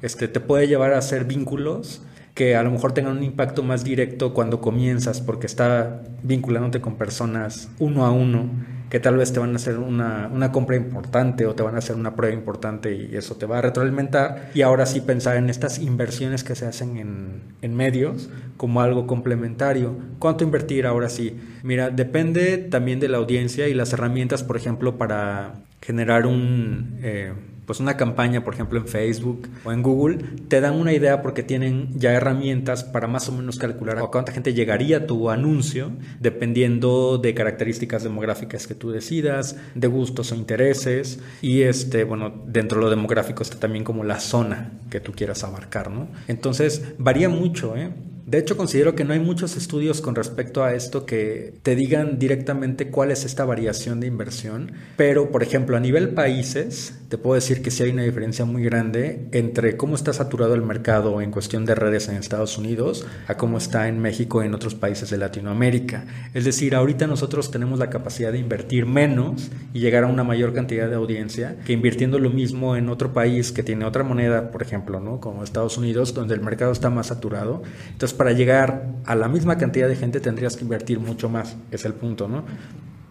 este, 0.00 0.28
te 0.28 0.38
puede 0.38 0.68
llevar 0.68 0.92
a 0.92 0.98
hacer 0.98 1.24
vínculos 1.24 2.00
que 2.34 2.54
a 2.54 2.62
lo 2.62 2.70
mejor 2.70 2.92
tengan 2.92 3.16
un 3.16 3.24
impacto 3.24 3.64
más 3.64 3.82
directo 3.82 4.34
cuando 4.34 4.60
comienzas, 4.60 5.20
porque 5.20 5.46
está 5.46 6.02
vinculándote 6.22 6.80
con 6.80 6.94
personas 6.94 7.70
uno 7.80 8.06
a 8.06 8.12
uno 8.12 8.48
que 8.90 8.98
tal 8.98 9.16
vez 9.16 9.32
te 9.32 9.38
van 9.38 9.52
a 9.52 9.56
hacer 9.56 9.78
una, 9.78 10.28
una, 10.32 10.50
compra 10.50 10.76
importante 10.76 11.46
o 11.46 11.54
te 11.54 11.62
van 11.62 11.76
a 11.76 11.78
hacer 11.78 11.94
una 11.94 12.16
prueba 12.16 12.34
importante 12.34 12.92
y 12.92 13.16
eso 13.16 13.36
te 13.36 13.46
va 13.46 13.58
a 13.58 13.62
retroalimentar. 13.62 14.50
Y 14.52 14.62
ahora 14.62 14.84
sí 14.84 15.00
pensar 15.00 15.36
en 15.36 15.48
estas 15.48 15.78
inversiones 15.78 16.42
que 16.42 16.56
se 16.56 16.66
hacen 16.66 16.96
en, 16.96 17.40
en 17.62 17.74
medios 17.76 18.28
como 18.56 18.80
algo 18.80 19.06
complementario. 19.06 19.96
¿Cuánto 20.18 20.42
invertir 20.42 20.86
ahora 20.86 21.08
sí? 21.08 21.38
Mira, 21.62 21.90
depende 21.90 22.58
también 22.58 22.98
de 22.98 23.08
la 23.08 23.18
audiencia 23.18 23.68
y 23.68 23.74
las 23.74 23.92
herramientas, 23.92 24.42
por 24.42 24.56
ejemplo, 24.56 24.98
para 24.98 25.54
generar 25.80 26.26
un... 26.26 26.98
Eh, 27.02 27.32
pues 27.66 27.80
una 27.80 27.96
campaña, 27.96 28.44
por 28.44 28.54
ejemplo, 28.54 28.78
en 28.78 28.86
Facebook 28.86 29.48
o 29.64 29.72
en 29.72 29.82
Google, 29.82 30.18
te 30.48 30.60
dan 30.60 30.74
una 30.74 30.92
idea 30.92 31.22
porque 31.22 31.42
tienen 31.42 31.90
ya 31.98 32.12
herramientas 32.12 32.84
para 32.84 33.06
más 33.06 33.28
o 33.28 33.32
menos 33.32 33.58
calcular 33.58 33.98
a 33.98 34.02
cuánta 34.02 34.32
gente 34.32 34.54
llegaría 34.54 35.06
tu 35.06 35.30
anuncio, 35.30 35.92
dependiendo 36.18 37.18
de 37.18 37.34
características 37.34 38.02
demográficas 38.02 38.66
que 38.66 38.74
tú 38.74 38.90
decidas, 38.90 39.56
de 39.74 39.86
gustos 39.88 40.32
o 40.32 40.34
intereses. 40.34 41.20
Y 41.42 41.62
este, 41.62 42.04
bueno, 42.04 42.32
dentro 42.46 42.78
de 42.78 42.84
lo 42.84 42.90
demográfico 42.90 43.42
está 43.42 43.58
también 43.58 43.84
como 43.84 44.04
la 44.04 44.20
zona 44.20 44.72
que 44.90 45.00
tú 45.00 45.12
quieras 45.12 45.44
abarcar, 45.44 45.90
¿no? 45.90 46.08
Entonces, 46.28 46.94
varía 46.98 47.28
mucho, 47.28 47.76
¿eh? 47.76 47.90
De 48.30 48.38
hecho, 48.38 48.56
considero 48.56 48.94
que 48.94 49.02
no 49.02 49.12
hay 49.12 49.18
muchos 49.18 49.56
estudios 49.56 50.00
con 50.00 50.14
respecto 50.14 50.62
a 50.62 50.72
esto 50.72 51.04
que 51.04 51.54
te 51.64 51.74
digan 51.74 52.20
directamente 52.20 52.88
cuál 52.88 53.10
es 53.10 53.24
esta 53.24 53.44
variación 53.44 53.98
de 53.98 54.06
inversión, 54.06 54.70
pero 54.96 55.32
por 55.32 55.42
ejemplo, 55.42 55.76
a 55.76 55.80
nivel 55.80 56.10
países, 56.10 56.94
te 57.08 57.18
puedo 57.18 57.34
decir 57.34 57.60
que 57.60 57.72
sí 57.72 57.82
hay 57.82 57.90
una 57.90 58.04
diferencia 58.04 58.44
muy 58.44 58.62
grande 58.62 59.26
entre 59.32 59.76
cómo 59.76 59.96
está 59.96 60.12
saturado 60.12 60.54
el 60.54 60.62
mercado 60.62 61.20
en 61.20 61.32
cuestión 61.32 61.64
de 61.64 61.74
redes 61.74 62.08
en 62.08 62.14
Estados 62.14 62.56
Unidos 62.56 63.04
a 63.26 63.36
cómo 63.36 63.58
está 63.58 63.88
en 63.88 63.98
México 63.98 64.44
y 64.44 64.46
en 64.46 64.54
otros 64.54 64.76
países 64.76 65.10
de 65.10 65.18
Latinoamérica. 65.18 66.04
Es 66.32 66.44
decir, 66.44 66.76
ahorita 66.76 67.08
nosotros 67.08 67.50
tenemos 67.50 67.80
la 67.80 67.90
capacidad 67.90 68.30
de 68.30 68.38
invertir 68.38 68.86
menos 68.86 69.50
y 69.74 69.80
llegar 69.80 70.04
a 70.04 70.06
una 70.06 70.22
mayor 70.22 70.54
cantidad 70.54 70.88
de 70.88 70.94
audiencia 70.94 71.56
que 71.66 71.72
invirtiendo 71.72 72.20
lo 72.20 72.30
mismo 72.30 72.76
en 72.76 72.88
otro 72.88 73.12
país 73.12 73.50
que 73.50 73.64
tiene 73.64 73.86
otra 73.86 74.04
moneda, 74.04 74.52
por 74.52 74.62
ejemplo, 74.62 75.00
¿no? 75.00 75.18
como 75.18 75.42
Estados 75.42 75.78
Unidos, 75.78 76.14
donde 76.14 76.34
el 76.34 76.42
mercado 76.42 76.70
está 76.70 76.90
más 76.90 77.08
saturado. 77.08 77.64
Entonces, 77.90 78.16
para 78.20 78.32
llegar 78.32 78.84
a 79.06 79.14
la 79.14 79.28
misma 79.28 79.56
cantidad 79.56 79.88
de 79.88 79.96
gente 79.96 80.20
tendrías 80.20 80.54
que 80.54 80.62
invertir 80.62 81.00
mucho 81.00 81.30
más, 81.30 81.56
es 81.70 81.86
el 81.86 81.94
punto, 81.94 82.28
¿no? 82.28 82.44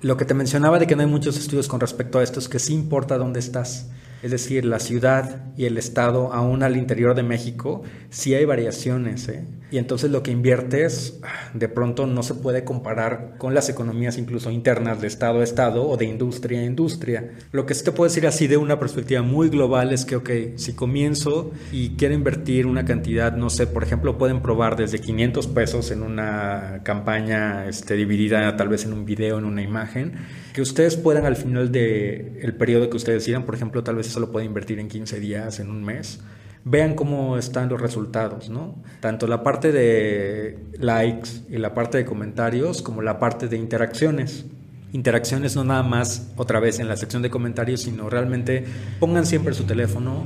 Lo 0.02 0.18
que 0.18 0.24
te 0.24 0.36
mencionaba 0.36 0.78
de 0.78 0.86
que 0.86 0.96
no 0.96 1.02
hay 1.02 1.08
muchos 1.08 1.36
estudios 1.36 1.68
con 1.68 1.80
respecto 1.80 2.20
a 2.20 2.24
esto 2.24 2.38
es 2.38 2.48
que 2.48 2.60
sí 2.60 2.76
importa 2.76 3.18
dónde 3.18 3.40
estás. 3.40 3.90
Es 4.22 4.32
decir, 4.32 4.66
la 4.66 4.80
ciudad 4.80 5.54
y 5.56 5.66
el 5.66 5.78
estado, 5.78 6.34
aún 6.34 6.64
al 6.64 6.76
interior 6.76 7.16
de 7.16 7.24
México, 7.24 7.84
sí 8.10 8.34
hay 8.34 8.46
variaciones. 8.46 9.28
¿eh? 9.30 9.46
Y 9.72 9.78
entonces 9.78 10.10
lo 10.10 10.24
que 10.24 10.32
inviertes 10.32 11.20
de 11.54 11.70
pronto 11.70 12.08
no 12.08 12.24
se 12.24 12.34
puede 12.34 12.64
comparar 12.64 13.36
con 13.38 13.54
las 13.54 13.70
economías 13.70 14.18
incluso 14.18 14.50
internas 14.50 15.00
de 15.00 15.08
estado 15.08 15.42
a 15.42 15.44
estado 15.44 15.88
o 15.88 15.96
de 15.96 16.06
industria 16.06 16.60
a 16.60 16.66
industria. 16.66 17.32
Lo 17.52 17.66
que 17.66 17.76
sí 17.76 17.84
te 17.84 17.92
puedo 17.92 18.10
decir 18.10 18.26
así 18.26 18.48
de 18.48 18.58
una 18.58 18.80
perspectiva 18.80 19.22
muy 19.22 19.50
global 19.50 19.94
es 19.94 20.06
que, 20.06 20.16
ok, 20.16 20.30
si 20.56 20.74
comienzo 20.74 21.52
y 21.72 21.92
quiero 21.92 22.16
invertir 22.16 22.66
una 22.66 22.84
cantidad, 22.84 23.34
no 23.36 23.50
sé, 23.50 23.68
por 23.68 23.84
ejemplo, 23.84 24.18
pueden 24.18 24.42
probar 24.42 24.76
desde 24.76 25.00
500 25.00 25.48
pesos 25.48 25.92
en 25.92 26.02
una 26.02 26.82
campaña 26.84 27.68
este, 27.68 27.94
dividida 27.96 28.56
tal 28.58 28.70
vez 28.70 28.86
en 28.86 28.94
un 28.94 29.06
video, 29.06 29.38
en 29.38 29.46
una 29.46 29.62
imagen, 29.62 30.14
que 30.54 30.62
ustedes 30.62 30.98
puedan 30.98 31.26
al 31.26 31.36
final 31.36 31.72
del 31.72 32.40
el 32.42 32.56
periodo 32.56 32.90
que 32.90 32.98
ustedes 32.98 33.24
decidan, 33.24 33.46
por 33.46 33.56
ejemplo, 33.56 33.84
tal 33.84 33.96
vez 33.96 34.08
eso 34.08 34.20
lo 34.20 34.32
pueden 34.32 34.48
invertir 34.48 34.80
en 34.80 34.88
15 34.88 35.20
días, 35.20 35.60
en 35.60 35.70
un 35.70 35.84
mes, 35.84 36.20
vean 36.66 36.96
cómo 36.96 37.38
están 37.38 37.70
los 37.70 37.80
resultados, 37.80 38.50
¿no? 38.50 38.76
Tanto 39.00 39.28
la 39.28 39.44
parte 39.44 39.72
de 39.72 40.60
likes 40.78 41.30
y 41.50 41.58
la 41.58 41.74
parte 41.74 41.98
de 41.98 42.06
comentarios 42.06 42.82
como 42.82 43.02
la 43.02 43.20
parte 43.20 43.48
de 43.48 43.58
interacciones. 43.58 44.46
Interacciones 44.92 45.56
no 45.56 45.64
nada 45.64 45.84
más 45.84 46.32
otra 46.36 46.60
vez 46.60 46.80
en 46.80 46.88
la 46.88 46.98
sección 46.98 47.22
de 47.22 47.30
comentarios, 47.30 47.82
sino 47.82 48.10
realmente 48.10 48.66
pongan 49.00 49.26
siempre 49.26 49.54
su 49.54 49.66
teléfono, 49.66 50.26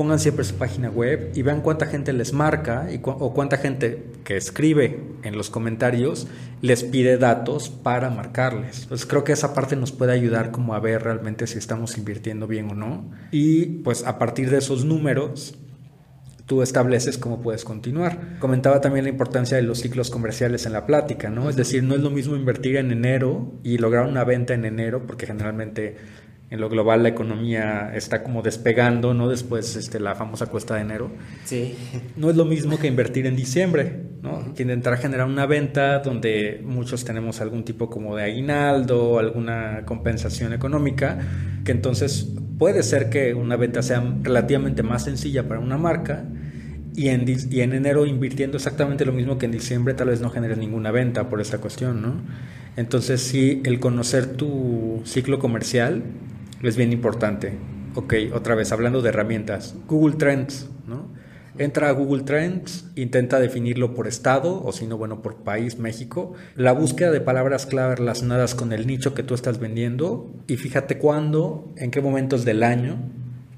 pongan 0.00 0.18
siempre 0.18 0.46
su 0.46 0.54
página 0.54 0.88
web 0.88 1.30
y 1.34 1.42
vean 1.42 1.60
cuánta 1.60 1.84
gente 1.84 2.14
les 2.14 2.32
marca 2.32 2.88
y 2.90 3.02
o 3.04 3.34
cuánta 3.34 3.58
gente 3.58 4.02
que 4.24 4.38
escribe 4.38 4.98
en 5.24 5.36
los 5.36 5.50
comentarios 5.50 6.26
les 6.62 6.84
pide 6.84 7.18
datos 7.18 7.68
para 7.68 8.08
marcarles. 8.08 8.84
Entonces 8.84 9.06
creo 9.06 9.24
que 9.24 9.32
esa 9.32 9.52
parte 9.52 9.76
nos 9.76 9.92
puede 9.92 10.12
ayudar 10.12 10.52
como 10.52 10.72
a 10.72 10.80
ver 10.80 11.02
realmente 11.02 11.46
si 11.46 11.58
estamos 11.58 11.98
invirtiendo 11.98 12.46
bien 12.46 12.70
o 12.70 12.74
no. 12.74 13.10
Y 13.30 13.66
pues 13.82 14.06
a 14.06 14.18
partir 14.18 14.48
de 14.48 14.56
esos 14.56 14.86
números 14.86 15.58
tú 16.46 16.62
estableces 16.62 17.16
cómo 17.16 17.42
puedes 17.42 17.64
continuar. 17.64 18.38
Comentaba 18.40 18.80
también 18.80 19.04
la 19.04 19.10
importancia 19.10 19.56
de 19.58 19.62
los 19.62 19.80
ciclos 19.80 20.10
comerciales 20.10 20.66
en 20.66 20.72
la 20.72 20.84
plática, 20.84 21.28
¿no? 21.28 21.48
Es 21.48 21.54
decir, 21.54 21.84
no 21.84 21.94
es 21.94 22.00
lo 22.00 22.10
mismo 22.10 22.34
invertir 22.34 22.76
en 22.76 22.90
enero 22.90 23.52
y 23.62 23.76
lograr 23.78 24.06
una 24.06 24.24
venta 24.24 24.54
en 24.54 24.64
enero, 24.64 25.06
porque 25.06 25.26
generalmente 25.26 25.98
en 26.50 26.60
lo 26.60 26.68
global 26.68 27.04
la 27.04 27.10
economía 27.10 27.92
está 27.94 28.24
como 28.24 28.42
despegando, 28.42 29.14
¿no? 29.14 29.28
Después 29.28 29.76
este, 29.76 30.00
la 30.00 30.16
famosa 30.16 30.46
cuesta 30.46 30.74
de 30.74 30.80
enero. 30.80 31.12
Sí. 31.44 31.76
No 32.16 32.28
es 32.28 32.36
lo 32.36 32.44
mismo 32.44 32.76
que 32.76 32.88
invertir 32.88 33.26
en 33.26 33.36
diciembre, 33.36 34.02
¿no? 34.20 34.52
Que 34.54 34.64
intentar 34.64 34.98
generar 34.98 35.28
una 35.28 35.46
venta 35.46 36.00
donde 36.00 36.60
muchos 36.64 37.04
tenemos 37.04 37.40
algún 37.40 37.64
tipo 37.64 37.88
como 37.88 38.16
de 38.16 38.24
aguinaldo, 38.24 39.20
alguna 39.20 39.84
compensación 39.86 40.52
económica, 40.52 41.20
que 41.64 41.70
entonces 41.70 42.32
puede 42.58 42.82
ser 42.82 43.10
que 43.10 43.32
una 43.32 43.56
venta 43.56 43.80
sea 43.80 44.02
relativamente 44.22 44.82
más 44.82 45.04
sencilla 45.04 45.46
para 45.46 45.60
una 45.60 45.78
marca, 45.78 46.24
y 46.96 47.08
en, 47.08 47.24
y 47.28 47.60
en 47.60 47.72
enero 47.72 48.04
invirtiendo 48.06 48.56
exactamente 48.56 49.04
lo 49.04 49.12
mismo 49.12 49.38
que 49.38 49.46
en 49.46 49.52
diciembre 49.52 49.94
tal 49.94 50.08
vez 50.08 50.20
no 50.20 50.30
generes 50.30 50.58
ninguna 50.58 50.90
venta 50.90 51.28
por 51.28 51.40
esta 51.40 51.58
cuestión, 51.58 52.02
¿no? 52.02 52.14
Entonces 52.76 53.20
sí, 53.20 53.62
el 53.64 53.78
conocer 53.78 54.26
tu 54.26 55.00
ciclo 55.04 55.38
comercial 55.38 56.02
es 56.68 56.76
bien 56.76 56.92
importante. 56.92 57.52
Ok, 57.94 58.14
otra 58.34 58.54
vez, 58.54 58.72
hablando 58.72 59.02
de 59.02 59.08
herramientas. 59.08 59.74
Google 59.88 60.16
Trends, 60.16 60.68
¿no? 60.86 61.08
Entra 61.58 61.88
a 61.88 61.92
Google 61.92 62.22
Trends, 62.22 62.86
intenta 62.94 63.40
definirlo 63.40 63.94
por 63.94 64.06
estado 64.06 64.62
o 64.62 64.72
si 64.72 64.86
no, 64.86 64.96
bueno, 64.96 65.20
por 65.20 65.42
país, 65.42 65.78
México. 65.78 66.34
La 66.54 66.72
búsqueda 66.72 67.10
de 67.10 67.20
palabras 67.20 67.66
clave 67.66 67.96
relacionadas 67.96 68.54
con 68.54 68.72
el 68.72 68.86
nicho 68.86 69.14
que 69.14 69.22
tú 69.22 69.34
estás 69.34 69.58
vendiendo 69.58 70.32
y 70.46 70.56
fíjate 70.56 70.98
cuándo, 70.98 71.72
en 71.76 71.90
qué 71.90 72.00
momentos 72.00 72.44
del 72.44 72.62
año 72.62 72.96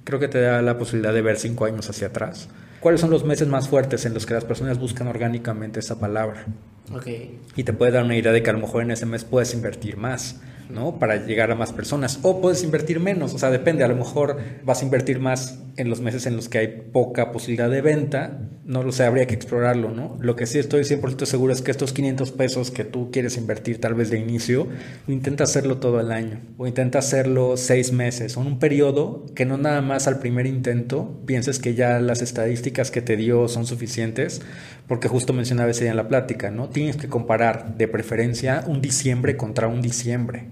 creo 0.04 0.18
que 0.18 0.28
te 0.28 0.40
da 0.40 0.62
la 0.62 0.78
posibilidad 0.78 1.14
de 1.14 1.22
ver 1.22 1.38
cinco 1.38 1.64
años 1.64 1.88
hacia 1.88 2.08
atrás. 2.08 2.48
¿Cuáles 2.80 3.00
son 3.00 3.10
los 3.10 3.24
meses 3.24 3.46
más 3.46 3.68
fuertes 3.68 4.04
en 4.06 4.14
los 4.14 4.26
que 4.26 4.34
las 4.34 4.44
personas 4.44 4.78
buscan 4.78 5.06
orgánicamente 5.06 5.78
esa 5.78 6.00
palabra? 6.00 6.46
Okay. 6.92 7.38
Y 7.54 7.62
te 7.62 7.72
puede 7.72 7.92
dar 7.92 8.04
una 8.04 8.16
idea 8.16 8.32
de 8.32 8.42
que 8.42 8.50
a 8.50 8.54
lo 8.54 8.58
mejor 8.58 8.82
en 8.82 8.90
ese 8.90 9.06
mes 9.06 9.24
puedes 9.24 9.54
invertir 9.54 9.96
más. 9.96 10.40
¿No? 10.70 10.98
Para 10.98 11.16
llegar 11.24 11.50
a 11.50 11.54
más 11.54 11.72
personas. 11.72 12.18
O 12.22 12.40
puedes 12.40 12.62
invertir 12.64 13.00
menos, 13.00 13.34
o 13.34 13.38
sea, 13.38 13.50
depende, 13.50 13.84
a 13.84 13.88
lo 13.88 13.96
mejor 13.96 14.38
vas 14.64 14.82
a 14.82 14.84
invertir 14.84 15.20
más 15.20 15.58
en 15.76 15.88
los 15.88 16.00
meses 16.00 16.26
en 16.26 16.36
los 16.36 16.48
que 16.48 16.58
hay 16.58 16.68
poca 16.92 17.32
posibilidad 17.32 17.70
de 17.70 17.80
venta, 17.80 18.38
no 18.64 18.82
lo 18.82 18.92
sé, 18.92 19.04
habría 19.04 19.26
que 19.26 19.34
explorarlo, 19.34 19.90
¿no? 19.90 20.16
Lo 20.20 20.36
que 20.36 20.46
sí 20.46 20.58
estoy 20.58 20.82
100% 20.82 21.24
seguro 21.24 21.52
es 21.52 21.62
que 21.62 21.70
estos 21.70 21.92
500 21.92 22.30
pesos 22.32 22.70
que 22.70 22.84
tú 22.84 23.10
quieres 23.10 23.36
invertir 23.36 23.80
tal 23.80 23.94
vez 23.94 24.10
de 24.10 24.18
inicio, 24.18 24.68
intenta 25.08 25.44
hacerlo 25.44 25.78
todo 25.78 26.00
el 26.00 26.12
año, 26.12 26.40
o 26.58 26.66
intenta 26.66 27.00
hacerlo 27.00 27.56
seis 27.56 27.92
meses, 27.92 28.36
en 28.36 28.46
un 28.46 28.58
periodo 28.58 29.26
que 29.34 29.46
no 29.46 29.58
nada 29.58 29.80
más 29.80 30.06
al 30.06 30.20
primer 30.20 30.46
intento 30.46 31.20
pienses 31.26 31.58
que 31.58 31.74
ya 31.74 31.98
las 31.98 32.22
estadísticas 32.22 32.90
que 32.90 33.02
te 33.02 33.16
dio 33.16 33.48
son 33.48 33.66
suficientes, 33.66 34.42
porque 34.86 35.08
justo 35.08 35.32
mencionaba 35.32 35.70
ese 35.70 35.88
en 35.88 35.96
la 35.96 36.08
plática, 36.08 36.50
¿no? 36.50 36.68
Tienes 36.68 36.96
que 36.96 37.08
comparar 37.08 37.76
de 37.76 37.88
preferencia 37.88 38.64
un 38.66 38.80
diciembre 38.80 39.36
contra 39.36 39.66
un 39.66 39.82
diciembre, 39.82 40.46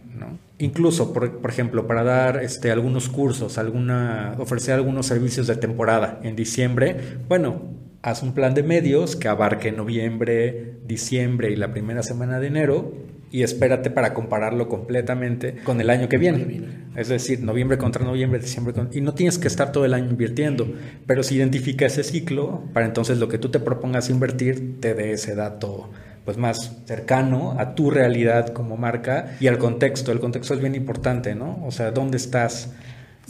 Incluso, 0.58 1.14
por, 1.14 1.40
ejemplo, 1.48 1.86
para 1.86 2.04
dar 2.04 2.44
este, 2.44 2.70
algunos 2.70 3.08
cursos, 3.08 3.56
alguna, 3.56 4.34
ofrecer 4.38 4.74
algunos 4.74 5.06
servicios 5.06 5.46
de 5.46 5.56
temporada 5.56 6.20
en 6.22 6.36
diciembre, 6.36 6.98
bueno, 7.28 7.62
haz 8.02 8.22
un 8.22 8.32
plan 8.32 8.54
de 8.54 8.62
medios 8.62 9.16
que 9.16 9.28
abarque 9.28 9.72
noviembre, 9.72 10.74
diciembre 10.86 11.50
y 11.50 11.56
la 11.56 11.72
primera 11.72 12.02
semana 12.02 12.40
de 12.40 12.46
enero 12.46 12.94
y 13.30 13.42
espérate 13.42 13.90
para 13.90 14.12
compararlo 14.12 14.68
completamente 14.68 15.56
con 15.64 15.80
el 15.80 15.90
año 15.90 16.08
que 16.08 16.18
viene. 16.18 16.62
Es 16.96 17.08
decir, 17.08 17.40
noviembre 17.42 17.78
contra 17.78 18.04
noviembre, 18.04 18.40
diciembre 18.40 18.74
contra... 18.74 18.98
Y 18.98 19.02
no 19.02 19.14
tienes 19.14 19.38
que 19.38 19.46
estar 19.46 19.70
todo 19.70 19.84
el 19.84 19.94
año 19.94 20.10
invirtiendo, 20.10 20.72
pero 21.06 21.22
si 21.22 21.36
identifica 21.36 21.86
ese 21.86 22.02
ciclo, 22.02 22.64
para 22.72 22.86
entonces 22.86 23.18
lo 23.18 23.28
que 23.28 23.38
tú 23.38 23.50
te 23.50 23.60
propongas 23.60 24.10
invertir 24.10 24.80
te 24.80 24.94
dé 24.94 25.12
ese 25.12 25.34
dato 25.34 25.90
pues 26.24 26.36
más 26.36 26.82
cercano 26.84 27.56
a 27.58 27.74
tu 27.74 27.90
realidad 27.90 28.48
como 28.48 28.76
marca 28.76 29.36
y 29.40 29.46
al 29.46 29.58
contexto. 29.58 30.12
El 30.12 30.20
contexto 30.20 30.54
es 30.54 30.60
bien 30.60 30.74
importante, 30.74 31.34
¿no? 31.34 31.64
O 31.64 31.70
sea, 31.70 31.92
¿dónde 31.92 32.16
estás? 32.16 32.72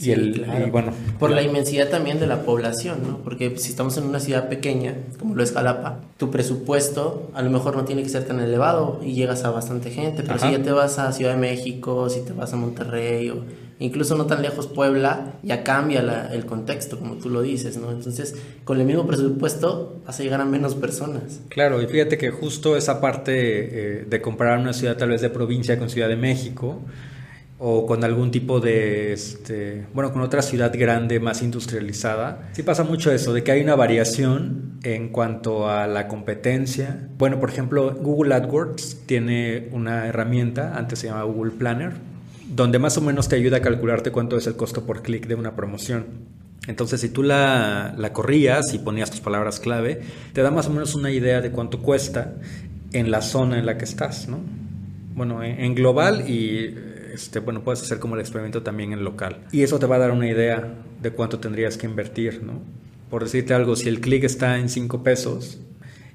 Y, 0.01 0.11
el, 0.11 0.69
bueno, 0.71 0.93
por 1.19 1.31
la 1.31 1.41
inmensidad 1.41 1.89
también 1.89 2.19
de 2.19 2.27
la 2.27 2.43
población, 2.43 2.99
¿no? 3.07 3.17
Porque 3.19 3.57
si 3.57 3.69
estamos 3.69 3.97
en 3.97 4.05
una 4.05 4.19
ciudad 4.19 4.49
pequeña, 4.49 4.95
como 5.19 5.35
lo 5.35 5.43
es 5.43 5.51
Jalapa, 5.51 5.99
tu 6.17 6.31
presupuesto 6.31 7.29
a 7.33 7.41
lo 7.41 7.49
mejor 7.49 7.75
no 7.75 7.85
tiene 7.85 8.03
que 8.03 8.09
ser 8.09 8.25
tan 8.25 8.39
elevado 8.39 8.99
y 9.03 9.13
llegas 9.13 9.43
a 9.43 9.51
bastante 9.51 9.91
gente, 9.91 10.23
pero 10.23 10.39
si 10.39 10.51
ya 10.51 10.61
te 10.61 10.71
vas 10.71 10.99
a 10.99 11.11
Ciudad 11.11 11.33
de 11.33 11.39
México, 11.39 12.09
si 12.09 12.21
te 12.21 12.33
vas 12.33 12.53
a 12.53 12.55
Monterrey 12.55 13.29
o 13.29 13.43
incluso 13.79 14.15
no 14.15 14.27
tan 14.27 14.41
lejos 14.41 14.67
Puebla, 14.67 15.33
ya 15.43 15.63
cambia 15.63 16.29
el 16.31 16.45
contexto, 16.45 16.99
como 16.99 17.15
tú 17.15 17.29
lo 17.29 17.41
dices, 17.41 17.77
¿no? 17.77 17.91
Entonces, 17.91 18.35
con 18.63 18.79
el 18.79 18.85
mismo 18.85 19.07
presupuesto 19.07 20.01
vas 20.05 20.19
a 20.19 20.23
llegar 20.23 20.39
a 20.39 20.45
menos 20.45 20.75
personas. 20.75 21.41
Claro, 21.49 21.81
y 21.81 21.87
fíjate 21.87 22.17
que 22.17 22.29
justo 22.29 22.77
esa 22.77 23.01
parte 23.01 23.31
eh, 23.33 24.05
de 24.07 24.21
comparar 24.21 24.59
una 24.59 24.73
ciudad 24.73 24.97
tal 24.97 25.09
vez 25.09 25.21
de 25.21 25.29
provincia 25.29 25.79
con 25.79 25.89
Ciudad 25.89 26.09
de 26.09 26.15
México, 26.15 26.79
o 27.63 27.85
con 27.85 28.03
algún 28.03 28.31
tipo 28.31 28.59
de, 28.59 29.13
este, 29.13 29.85
bueno, 29.93 30.11
con 30.11 30.23
otra 30.23 30.41
ciudad 30.41 30.73
grande 30.75 31.19
más 31.19 31.43
industrializada. 31.43 32.49
Sí 32.53 32.63
pasa 32.63 32.83
mucho 32.83 33.11
eso, 33.11 33.33
de 33.33 33.43
que 33.43 33.51
hay 33.51 33.61
una 33.61 33.75
variación 33.75 34.79
en 34.81 35.09
cuanto 35.09 35.69
a 35.69 35.85
la 35.85 36.07
competencia. 36.07 37.07
Bueno, 37.19 37.39
por 37.39 37.51
ejemplo, 37.51 37.93
Google 37.93 38.33
AdWords 38.33 39.01
tiene 39.05 39.69
una 39.73 40.07
herramienta, 40.07 40.75
antes 40.75 40.97
se 40.97 41.07
llamaba 41.07 41.25
Google 41.25 41.51
Planner, 41.51 41.91
donde 42.47 42.79
más 42.79 42.97
o 42.97 43.01
menos 43.01 43.29
te 43.29 43.35
ayuda 43.35 43.57
a 43.57 43.61
calcularte 43.61 44.11
cuánto 44.11 44.37
es 44.37 44.47
el 44.47 44.55
costo 44.55 44.87
por 44.87 45.03
clic 45.03 45.27
de 45.27 45.35
una 45.35 45.55
promoción. 45.55 46.05
Entonces, 46.65 46.99
si 46.99 47.09
tú 47.09 47.21
la, 47.21 47.93
la, 47.95 48.11
corrías 48.11 48.73
y 48.73 48.79
ponías 48.79 49.11
tus 49.11 49.19
palabras 49.19 49.59
clave, 49.59 50.01
te 50.33 50.41
da 50.41 50.49
más 50.49 50.65
o 50.65 50.71
menos 50.71 50.95
una 50.95 51.11
idea 51.11 51.41
de 51.41 51.51
cuánto 51.51 51.79
cuesta 51.83 52.33
en 52.91 53.11
la 53.11 53.21
zona 53.21 53.59
en 53.59 53.67
la 53.67 53.77
que 53.77 53.85
estás, 53.85 54.27
¿no? 54.27 54.60
Bueno, 55.13 55.43
en, 55.43 55.75
global 55.75 56.29
y, 56.29 56.75
este, 57.13 57.39
bueno, 57.39 57.63
puedes 57.63 57.81
hacer 57.81 57.99
como 57.99 58.15
el 58.15 58.21
experimento 58.21 58.63
también 58.63 58.93
en 58.93 59.03
local. 59.03 59.45
Y 59.51 59.63
eso 59.63 59.79
te 59.79 59.85
va 59.85 59.97
a 59.97 59.99
dar 59.99 60.11
una 60.11 60.29
idea 60.29 60.75
de 61.01 61.11
cuánto 61.11 61.39
tendrías 61.39 61.77
que 61.77 61.85
invertir, 61.85 62.43
¿no? 62.43 62.61
Por 63.09 63.23
decirte 63.23 63.53
algo, 63.53 63.75
si 63.75 63.89
el 63.89 63.99
clic 63.99 64.23
está 64.23 64.57
en 64.57 64.69
5 64.69 65.03
pesos, 65.03 65.59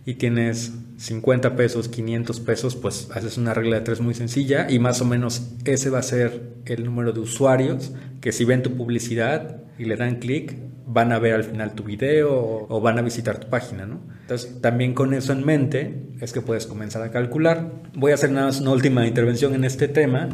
y 0.06 0.14
tienes 0.14 0.72
50 0.98 1.56
pesos, 1.56 1.88
500 1.88 2.40
pesos, 2.40 2.76
pues 2.76 3.08
haces 3.12 3.36
una 3.36 3.52
regla 3.52 3.76
de 3.76 3.82
tres 3.82 4.00
muy 4.00 4.14
sencilla 4.14 4.70
y 4.70 4.78
más 4.78 5.00
o 5.00 5.04
menos 5.04 5.50
ese 5.64 5.90
va 5.90 5.98
a 5.98 6.02
ser 6.02 6.54
el 6.64 6.84
número 6.84 7.12
de 7.12 7.18
usuarios 7.18 7.92
que 8.20 8.30
si 8.30 8.44
ven 8.44 8.62
tu 8.62 8.76
publicidad 8.76 9.64
y 9.78 9.84
le 9.84 9.96
dan 9.96 10.20
clic, 10.20 10.56
van 10.86 11.12
a 11.12 11.18
ver 11.18 11.34
al 11.34 11.44
final 11.44 11.74
tu 11.74 11.82
video 11.82 12.66
o, 12.68 12.80
van 12.80 12.98
a 12.98 13.02
visitar 13.02 13.38
tu 13.38 13.48
página, 13.48 13.86
¿no? 13.86 14.00
Entonces, 14.22 14.60
también 14.60 14.94
con 14.94 15.12
eso 15.14 15.32
en 15.32 15.44
mente 15.44 16.06
es 16.20 16.32
que 16.32 16.40
puedes 16.40 16.66
comenzar 16.66 17.02
a 17.02 17.10
calcular. 17.10 17.72
Voy 17.94 18.12
a 18.12 18.14
hacer 18.14 18.30
nada 18.30 18.46
más 18.46 18.60
una 18.60 18.70
última 18.70 19.06
intervención 19.06 19.54
en 19.54 19.64
este 19.64 19.88
tema, 19.88 20.28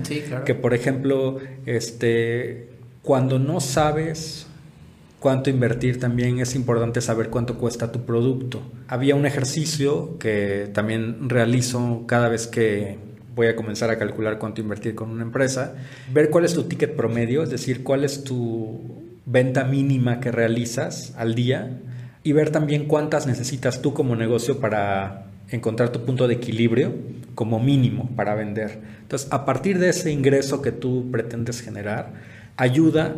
que 0.45 0.55
por 0.55 0.75
ejemplo, 0.75 1.39
este, 1.65 2.69
cuando 3.03 3.39
no 3.39 3.61
sabes 3.61 4.47
cuánto 5.21 5.49
invertir, 5.49 5.99
también 5.99 6.39
es 6.39 6.55
importante 6.55 7.01
saber 7.01 7.31
cuánto 7.31 7.57
cuesta 7.57 7.91
tu 7.91 8.05
producto. 8.05 8.61
Había 8.89 9.15
un 9.15 9.25
ejercicio 9.25 10.19
que 10.19 10.69
también 10.75 11.31
realizo 11.31 12.05
cada 12.07 12.29
vez 12.29 12.47
que 12.47 12.99
voy 13.35 13.47
a 13.47 13.57
comenzar 13.57 13.89
a 13.89 13.99
calcular 13.99 14.39
cuánto 14.39 14.61
invertir 14.61 14.95
con 14.95 15.11
una 15.11 15.23
empresa, 15.23 15.75
ver 16.13 16.29
cuál 16.29 16.45
es 16.45 16.53
tu 16.53 16.65
ticket 16.65 16.95
promedio, 16.95 17.43
es 17.43 17.49
decir, 17.49 17.83
cuál 17.83 18.05
es 18.05 18.25
tu 18.25 19.02
venta 19.27 19.65
mínima 19.65 20.21
que 20.21 20.33
realizas 20.33 21.15
al 21.17 21.35
día 21.35 21.79
y 22.25 22.33
ver 22.33 22.51
también 22.51 22.87
cuántas 22.87 23.27
necesitas 23.27 23.83
tú 23.83 23.95
como 23.95 24.17
negocio 24.17 24.61
para 24.61 25.27
encontrar 25.51 25.91
tu 25.91 26.05
punto 26.05 26.29
de 26.29 26.35
equilibrio 26.35 26.95
como 27.35 27.61
mínimo 27.61 28.11
para 28.17 28.35
vender. 28.35 28.81
Entonces, 29.03 29.29
a 29.31 29.45
partir 29.45 29.79
de 29.79 29.91
ese 29.91 30.11
ingreso 30.11 30.63
que 30.63 30.73
tú 30.73 31.11
pretendes 31.11 31.61
generar, 31.61 32.13
ayuda 32.57 33.17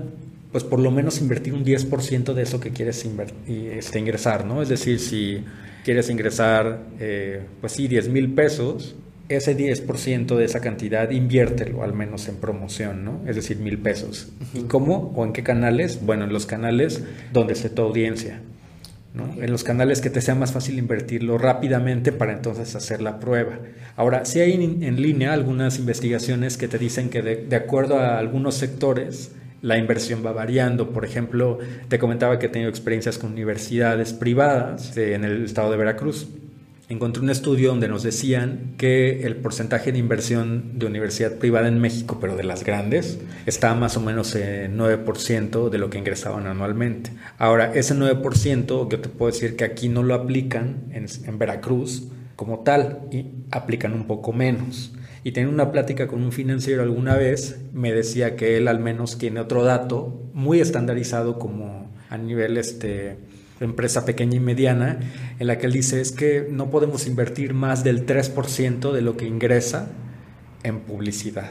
pues 0.54 0.62
por 0.62 0.78
lo 0.78 0.92
menos 0.92 1.20
invertir 1.20 1.52
un 1.52 1.64
10% 1.64 2.32
de 2.32 2.42
eso 2.42 2.60
que 2.60 2.70
quieres 2.70 3.04
este, 3.48 3.98
ingresar, 3.98 4.46
¿no? 4.46 4.62
Es 4.62 4.68
decir, 4.68 5.00
si 5.00 5.42
quieres 5.84 6.08
ingresar, 6.10 6.78
eh, 7.00 7.42
pues 7.60 7.72
sí, 7.72 7.88
10 7.88 8.08
mil 8.08 8.34
pesos, 8.34 8.94
ese 9.28 9.56
10% 9.56 10.36
de 10.36 10.44
esa 10.44 10.60
cantidad 10.60 11.10
inviértelo 11.10 11.82
al 11.82 11.94
menos 11.94 12.28
en 12.28 12.36
promoción, 12.36 13.04
¿no? 13.04 13.20
Es 13.26 13.36
decir, 13.36 13.58
mil 13.58 13.78
pesos. 13.78 14.28
¿Y 14.52 14.62
cómo 14.62 15.12
o 15.16 15.24
en 15.24 15.32
qué 15.32 15.42
canales? 15.42 16.04
Bueno, 16.04 16.24
en 16.24 16.32
los 16.32 16.46
canales 16.46 17.02
donde 17.32 17.54
esté 17.54 17.70
tu 17.70 17.82
audiencia. 17.82 18.40
¿no? 19.14 19.32
En 19.40 19.50
los 19.50 19.62
canales 19.62 20.00
que 20.00 20.10
te 20.10 20.20
sea 20.20 20.34
más 20.34 20.52
fácil 20.52 20.76
invertirlo 20.76 21.38
rápidamente 21.38 22.10
para 22.10 22.32
entonces 22.32 22.74
hacer 22.74 23.00
la 23.00 23.20
prueba. 23.20 23.60
Ahora, 23.96 24.24
si 24.24 24.40
hay 24.40 24.52
en, 24.52 25.00
línea 25.00 25.32
algunas 25.32 25.78
investigaciones 25.78 26.56
que 26.56 26.66
te 26.66 26.78
dicen 26.78 27.10
que 27.10 27.22
de 27.22 27.56
acuerdo 27.56 27.98
a 28.00 28.18
algunos 28.18 28.56
sectores, 28.56 29.30
la 29.64 29.78
inversión 29.78 30.24
va 30.24 30.32
variando. 30.32 30.90
Por 30.90 31.06
ejemplo, 31.06 31.58
te 31.88 31.98
comentaba 31.98 32.38
que 32.38 32.46
he 32.46 32.48
tenido 32.50 32.68
experiencias 32.68 33.16
con 33.16 33.32
universidades 33.32 34.12
privadas 34.12 34.94
en 34.96 35.24
el 35.24 35.42
estado 35.42 35.70
de 35.70 35.78
Veracruz. 35.78 36.28
Encontré 36.88 37.22
un 37.22 37.30
estudio 37.30 37.70
donde 37.70 37.88
nos 37.88 38.02
decían 38.02 38.74
que 38.76 39.26
el 39.26 39.36
porcentaje 39.36 39.90
de 39.90 39.98
inversión 39.98 40.78
de 40.78 40.84
universidad 40.84 41.38
privada 41.38 41.68
en 41.68 41.80
México, 41.80 42.18
pero 42.20 42.36
de 42.36 42.44
las 42.44 42.62
grandes, 42.62 43.18
está 43.46 43.74
más 43.74 43.96
o 43.96 44.00
menos 44.00 44.34
en 44.34 44.76
9% 44.76 45.70
de 45.70 45.78
lo 45.78 45.88
que 45.88 45.98
ingresaban 45.98 46.46
anualmente. 46.46 47.10
Ahora, 47.38 47.72
ese 47.74 47.94
9%, 47.94 48.90
yo 48.90 49.00
te 49.00 49.08
puedo 49.08 49.32
decir 49.32 49.56
que 49.56 49.64
aquí 49.64 49.88
no 49.88 50.02
lo 50.02 50.14
aplican 50.14 50.84
en, 50.90 51.06
en 51.24 51.38
Veracruz 51.38 52.08
como 52.36 52.60
tal 52.60 53.00
y 53.10 53.26
aplican 53.50 53.94
un 53.94 54.06
poco 54.06 54.32
menos 54.32 54.92
y 55.24 55.32
tenía 55.32 55.48
una 55.48 55.72
plática 55.72 56.06
con 56.06 56.22
un 56.22 56.32
financiero 56.32 56.82
alguna 56.82 57.16
vez, 57.16 57.58
me 57.72 57.92
decía 57.92 58.36
que 58.36 58.58
él 58.58 58.68
al 58.68 58.78
menos 58.78 59.16
tiene 59.16 59.40
otro 59.40 59.64
dato 59.64 60.28
muy 60.34 60.60
estandarizado 60.60 61.38
como 61.38 61.90
a 62.10 62.18
nivel 62.18 62.58
este 62.58 63.16
empresa 63.60 64.04
pequeña 64.04 64.36
y 64.36 64.40
mediana, 64.40 64.98
en 65.38 65.46
la 65.46 65.58
que 65.58 65.66
él 65.66 65.72
dice 65.72 66.00
es 66.00 66.12
que 66.12 66.48
no 66.50 66.70
podemos 66.70 67.06
invertir 67.06 67.54
más 67.54 67.84
del 67.84 68.06
3% 68.06 68.92
de 68.92 69.00
lo 69.00 69.16
que 69.16 69.26
ingresa 69.26 69.90
en 70.62 70.80
publicidad. 70.80 71.50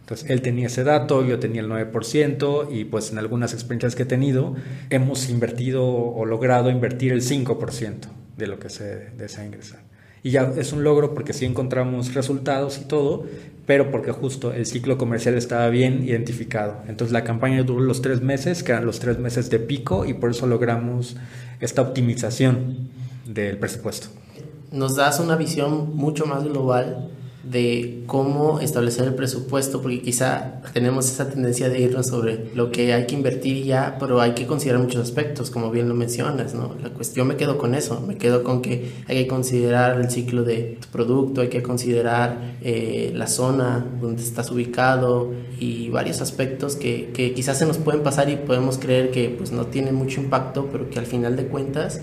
Entonces, 0.00 0.30
él 0.30 0.40
tenía 0.40 0.68
ese 0.68 0.84
dato, 0.84 1.24
yo 1.24 1.38
tenía 1.38 1.60
el 1.60 1.68
9% 1.68 2.68
y 2.70 2.86
pues 2.86 3.12
en 3.12 3.18
algunas 3.18 3.52
experiencias 3.52 3.94
que 3.94 4.04
he 4.04 4.06
tenido 4.06 4.56
hemos 4.88 5.28
invertido 5.28 5.86
o 5.86 6.24
logrado 6.24 6.70
invertir 6.70 7.12
el 7.12 7.20
5% 7.20 8.08
de 8.36 8.46
lo 8.46 8.58
que 8.58 8.70
se 8.70 9.10
desea 9.10 9.44
ingresar. 9.44 9.80
Y 10.22 10.30
ya 10.30 10.52
es 10.56 10.72
un 10.72 10.84
logro 10.84 11.14
porque 11.14 11.32
sí 11.32 11.44
encontramos 11.44 12.14
resultados 12.14 12.78
y 12.78 12.84
todo, 12.84 13.24
pero 13.66 13.90
porque 13.90 14.12
justo 14.12 14.52
el 14.52 14.66
ciclo 14.66 14.98
comercial 14.98 15.34
estaba 15.34 15.68
bien 15.68 16.04
identificado. 16.04 16.76
Entonces 16.88 17.12
la 17.12 17.24
campaña 17.24 17.62
duró 17.62 17.80
los 17.80 18.02
tres 18.02 18.22
meses, 18.22 18.62
que 18.62 18.72
eran 18.72 18.86
los 18.86 18.98
tres 18.98 19.18
meses 19.18 19.50
de 19.50 19.58
pico, 19.58 20.06
y 20.06 20.14
por 20.14 20.30
eso 20.30 20.46
logramos 20.46 21.16
esta 21.60 21.82
optimización 21.82 22.88
del 23.26 23.58
presupuesto. 23.58 24.08
Nos 24.72 24.96
das 24.96 25.20
una 25.20 25.36
visión 25.36 25.96
mucho 25.96 26.26
más 26.26 26.44
global 26.44 27.10
de 27.44 28.02
cómo 28.06 28.58
establecer 28.60 29.06
el 29.06 29.14
presupuesto, 29.14 29.80
porque 29.80 30.02
quizá 30.02 30.60
tenemos 30.72 31.08
esa 31.08 31.30
tendencia 31.30 31.68
de 31.68 31.80
irnos 31.80 32.08
sobre 32.08 32.50
lo 32.54 32.72
que 32.72 32.92
hay 32.92 33.06
que 33.06 33.14
invertir 33.14 33.64
ya, 33.64 33.96
pero 34.00 34.20
hay 34.20 34.32
que 34.32 34.46
considerar 34.46 34.82
muchos 34.82 35.02
aspectos, 35.02 35.50
como 35.50 35.70
bien 35.70 35.88
lo 35.88 35.94
mencionas, 35.94 36.54
¿no? 36.54 36.74
La 36.82 36.90
cuestión 36.90 37.28
me 37.28 37.36
quedo 37.36 37.56
con 37.56 37.74
eso, 37.74 38.00
me 38.00 38.16
quedo 38.16 38.42
con 38.42 38.60
que 38.60 38.90
hay 39.06 39.22
que 39.22 39.26
considerar 39.28 40.00
el 40.00 40.10
ciclo 40.10 40.42
de 40.42 40.78
tu 40.80 40.88
producto, 40.88 41.40
hay 41.40 41.48
que 41.48 41.62
considerar 41.62 42.56
eh, 42.60 43.12
la 43.14 43.28
zona 43.28 43.86
donde 44.00 44.22
estás 44.22 44.50
ubicado 44.50 45.32
y 45.60 45.90
varios 45.90 46.20
aspectos 46.20 46.74
que, 46.74 47.10
que 47.14 47.34
quizás 47.34 47.58
se 47.58 47.66
nos 47.66 47.78
pueden 47.78 48.02
pasar 48.02 48.28
y 48.30 48.36
podemos 48.36 48.78
creer 48.78 49.10
que 49.10 49.28
pues 49.30 49.52
no 49.52 49.66
tienen 49.66 49.94
mucho 49.94 50.20
impacto, 50.20 50.68
pero 50.72 50.90
que 50.90 50.98
al 50.98 51.06
final 51.06 51.36
de 51.36 51.46
cuentas 51.46 52.00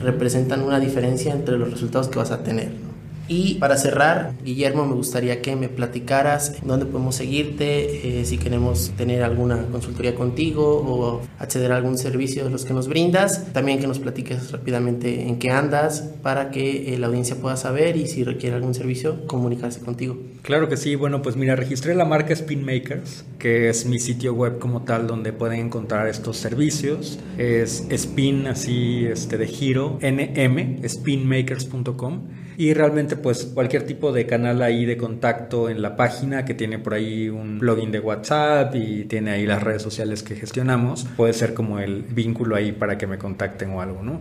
representan 0.00 0.62
una 0.62 0.78
diferencia 0.78 1.32
entre 1.32 1.58
los 1.58 1.70
resultados 1.70 2.08
que 2.08 2.18
vas 2.18 2.30
a 2.30 2.42
tener. 2.42 2.85
Y 3.28 3.54
para 3.54 3.76
cerrar, 3.76 4.34
Guillermo, 4.44 4.86
me 4.86 4.94
gustaría 4.94 5.42
que 5.42 5.56
me 5.56 5.68
platicaras 5.68 6.54
dónde 6.64 6.86
podemos 6.86 7.16
seguirte, 7.16 8.20
eh, 8.20 8.24
si 8.24 8.38
queremos 8.38 8.92
tener 8.96 9.22
alguna 9.22 9.66
consultoría 9.66 10.14
contigo 10.14 10.64
o 10.86 11.22
acceder 11.38 11.72
a 11.72 11.76
algún 11.76 11.98
servicio 11.98 12.44
de 12.44 12.50
los 12.50 12.64
que 12.64 12.72
nos 12.72 12.88
brindas. 12.88 13.52
También 13.52 13.80
que 13.80 13.86
nos 13.86 13.98
platiques 13.98 14.52
rápidamente 14.52 15.22
en 15.22 15.38
qué 15.38 15.50
andas 15.50 16.12
para 16.22 16.50
que 16.50 16.94
eh, 16.94 16.98
la 16.98 17.08
audiencia 17.08 17.36
pueda 17.36 17.56
saber 17.56 17.96
y 17.96 18.06
si 18.06 18.22
requiere 18.22 18.56
algún 18.56 18.74
servicio, 18.74 19.26
comunicarse 19.26 19.80
contigo. 19.80 20.16
Claro 20.42 20.68
que 20.68 20.76
sí. 20.76 20.94
Bueno, 20.94 21.22
pues 21.22 21.36
mira, 21.36 21.56
registré 21.56 21.94
la 21.94 22.04
marca 22.04 22.32
Spin 22.32 22.64
Makers, 22.64 23.24
que 23.38 23.68
es 23.68 23.86
mi 23.86 23.98
sitio 23.98 24.34
web 24.34 24.58
como 24.58 24.82
tal 24.82 25.06
donde 25.08 25.32
pueden 25.32 25.58
encontrar 25.60 26.06
estos 26.06 26.36
servicios. 26.36 27.18
Es 27.38 27.86
spin 27.90 28.46
así 28.46 29.06
este 29.06 29.36
de 29.36 29.46
giro, 29.48 29.98
nm, 30.00 30.88
spinmakers.com 30.88 32.45
y 32.56 32.74
realmente 32.74 33.16
pues 33.16 33.44
cualquier 33.44 33.84
tipo 33.84 34.12
de 34.12 34.26
canal 34.26 34.62
ahí 34.62 34.84
de 34.84 34.96
contacto 34.96 35.68
en 35.68 35.82
la 35.82 35.96
página 35.96 36.44
que 36.44 36.54
tiene 36.54 36.78
por 36.78 36.94
ahí 36.94 37.28
un 37.28 37.58
plugin 37.58 37.90
de 37.92 38.00
WhatsApp 38.00 38.74
y 38.74 39.04
tiene 39.04 39.32
ahí 39.32 39.46
las 39.46 39.62
redes 39.62 39.82
sociales 39.82 40.22
que 40.22 40.36
gestionamos, 40.36 41.06
puede 41.16 41.32
ser 41.32 41.54
como 41.54 41.78
el 41.78 42.02
vínculo 42.02 42.56
ahí 42.56 42.72
para 42.72 42.98
que 42.98 43.06
me 43.06 43.18
contacten 43.18 43.70
o 43.70 43.80
algo, 43.80 44.02
¿no? 44.02 44.20